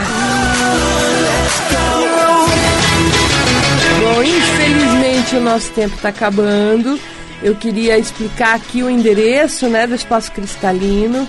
Bom, 4.00 4.22
infelizmente 4.22 5.36
o 5.36 5.40
nosso 5.40 5.70
tempo 5.72 5.94
está 5.96 6.08
acabando. 6.10 6.98
Eu 7.42 7.54
queria 7.54 7.98
explicar 7.98 8.54
aqui 8.54 8.82
o 8.82 8.90
endereço 8.90 9.68
né, 9.68 9.86
do 9.86 9.94
Espaço 9.94 10.32
Cristalino. 10.32 11.26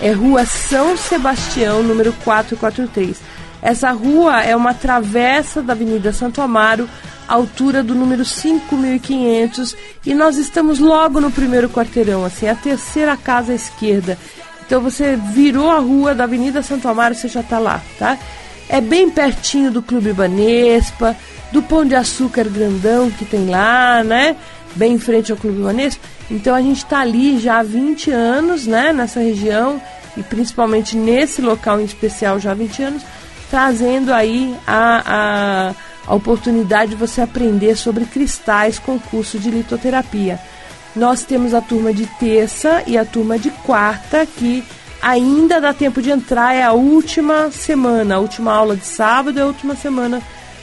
É 0.00 0.12
Rua 0.12 0.44
São 0.46 0.96
Sebastião, 0.96 1.82
número 1.82 2.12
443. 2.24 3.20
Essa 3.62 3.92
rua 3.92 4.42
é 4.42 4.56
uma 4.56 4.74
travessa 4.74 5.62
da 5.62 5.72
Avenida 5.72 6.12
Santo 6.12 6.40
Amaro, 6.42 6.88
altura 7.28 7.82
do 7.82 7.94
número 7.94 8.24
5500, 8.24 9.76
e 10.04 10.14
nós 10.14 10.36
estamos 10.36 10.80
logo 10.80 11.20
no 11.20 11.30
primeiro 11.30 11.68
quarteirão, 11.68 12.24
assim, 12.24 12.48
a 12.48 12.54
terceira 12.56 13.16
casa 13.16 13.52
à 13.52 13.54
esquerda. 13.54 14.18
Então 14.66 14.80
você 14.80 15.16
virou 15.16 15.70
a 15.70 15.78
rua 15.78 16.14
da 16.14 16.24
Avenida 16.24 16.62
Santo 16.62 16.88
Amaro, 16.88 17.14
você 17.14 17.28
já 17.28 17.40
está 17.40 17.58
lá, 17.58 17.80
tá? 17.98 18.18
É 18.68 18.80
bem 18.80 19.10
pertinho 19.10 19.70
do 19.70 19.82
Clube 19.82 20.12
Banespa, 20.12 21.16
do 21.52 21.62
Pão 21.62 21.84
de 21.84 21.94
Açúcar 21.94 22.48
grandão 22.48 23.10
que 23.10 23.24
tem 23.24 23.48
lá, 23.48 24.02
né? 24.02 24.34
Bem 24.74 24.94
em 24.94 24.98
frente 24.98 25.30
ao 25.30 25.38
Clube 25.38 25.62
Banespa. 25.62 26.06
Então 26.30 26.54
a 26.54 26.62
gente 26.62 26.78
está 26.78 27.00
ali 27.00 27.38
já 27.38 27.58
há 27.58 27.62
20 27.62 28.10
anos, 28.10 28.66
né? 28.66 28.92
Nessa 28.92 29.20
região 29.20 29.80
e 30.16 30.22
principalmente 30.22 30.96
nesse 30.96 31.40
local 31.40 31.80
em 31.80 31.84
especial 31.84 32.38
já 32.38 32.52
há 32.52 32.54
20 32.54 32.82
anos, 32.82 33.02
trazendo 33.50 34.12
aí 34.12 34.54
a, 34.66 35.02
a 35.06 35.74
a 36.06 36.14
oportunidade 36.14 36.92
de 36.92 36.96
você 36.96 37.20
aprender 37.20 37.76
sobre 37.76 38.04
cristais 38.04 38.78
com 38.78 38.98
curso 38.98 39.38
de 39.38 39.50
litoterapia. 39.50 40.38
Nós 40.94 41.24
temos 41.24 41.54
a 41.54 41.60
turma 41.60 41.92
de 41.92 42.06
terça 42.18 42.82
e 42.86 42.98
a 42.98 43.04
turma 43.04 43.38
de 43.38 43.50
quarta, 43.50 44.26
que 44.26 44.62
ainda 45.00 45.60
dá 45.60 45.72
tempo 45.72 46.02
de 46.02 46.10
entrar, 46.10 46.54
é 46.54 46.62
a 46.62 46.72
última 46.72 47.50
semana, 47.50 48.16
a 48.16 48.18
última 48.18 48.52
aula 48.52 48.76
de 48.76 48.84
sábado 48.84 49.38
é 49.38 49.42
a 49.42 49.46
última 49.46 49.74
semana 49.74 50.20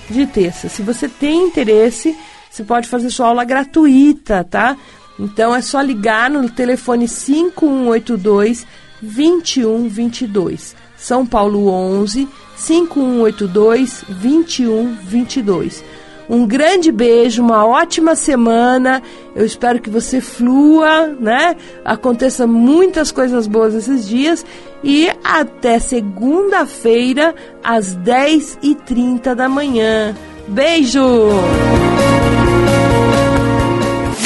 de 0.09 0.25
terça. 0.27 0.69
Se 0.69 0.81
você 0.81 1.07
tem 1.07 1.47
interesse, 1.47 2.15
você 2.49 2.63
pode 2.63 2.87
fazer 2.87 3.09
sua 3.09 3.27
aula 3.27 3.43
gratuita, 3.43 4.43
tá? 4.43 4.75
Então 5.19 5.55
é 5.55 5.61
só 5.61 5.81
ligar 5.81 6.29
no 6.29 6.49
telefone 6.49 7.07
5182 7.07 8.65
2122. 9.01 10.75
São 10.97 11.25
Paulo 11.25 11.67
11 11.67 12.27
5182 12.55 14.03
2122. 14.07 15.83
Um 16.29 16.45
grande 16.45 16.91
beijo, 16.91 17.41
uma 17.41 17.65
ótima 17.65 18.15
semana. 18.15 19.01
Eu 19.35 19.43
espero 19.43 19.81
que 19.81 19.89
você 19.89 20.21
flua, 20.21 21.07
né? 21.19 21.55
Aconteça 21.83 22.45
muitas 22.45 23.11
coisas 23.11 23.47
boas 23.47 23.73
esses 23.73 24.07
dias. 24.07 24.45
E 24.83 25.09
até 25.23 25.79
segunda-feira, 25.79 27.33
às 27.63 27.97
10h30 27.97 29.33
da 29.33 29.49
manhã. 29.49 30.15
Beijo! 30.47 31.01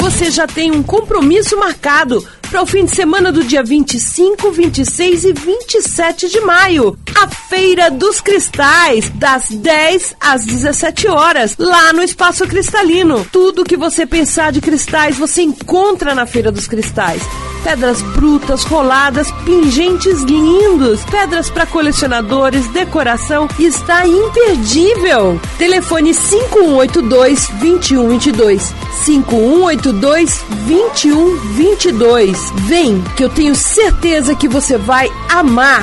Você 0.04 0.30
já 0.30 0.46
tem 0.46 0.70
um 0.70 0.82
compromisso 0.82 1.56
marcado 1.58 2.22
para 2.50 2.60
o 2.60 2.66
fim 2.66 2.84
de 2.84 2.94
semana 2.94 3.32
do 3.32 3.42
dia 3.42 3.64
25, 3.64 4.52
26 4.52 5.24
e 5.24 5.32
27 5.32 6.28
de 6.28 6.40
maio. 6.42 6.98
A 7.16 7.26
Feira 7.26 7.90
dos 7.90 8.20
Cristais, 8.20 9.08
das 9.14 9.48
10 9.48 10.14
às 10.20 10.44
17 10.44 11.08
horas, 11.08 11.56
lá 11.58 11.90
no 11.94 12.02
Espaço 12.02 12.46
Cristalino. 12.46 13.26
Tudo 13.32 13.64
que 13.64 13.78
você 13.78 14.04
pensar 14.04 14.52
de 14.52 14.60
cristais 14.60 15.16
você 15.16 15.40
encontra 15.40 16.14
na 16.14 16.26
Feira 16.26 16.52
dos 16.52 16.66
Cristais 16.66 17.22
pedras 17.64 18.00
brutas, 18.02 18.62
roladas, 18.62 19.32
pingentes 19.44 20.20
lindos, 20.22 21.02
pedras 21.04 21.48
para 21.48 21.64
colecionadores, 21.66 22.68
decoração, 22.68 23.48
está 23.58 24.06
imperdível. 24.06 25.40
Telefone 25.56 26.12
5182 26.12 27.48
2122. 27.60 28.74
5182 29.04 30.44
2122. 30.66 32.52
Vem, 32.66 33.02
que 33.16 33.24
eu 33.24 33.30
tenho 33.30 33.54
certeza 33.54 34.34
que 34.34 34.46
você 34.46 34.76
vai 34.76 35.10
amar. 35.30 35.82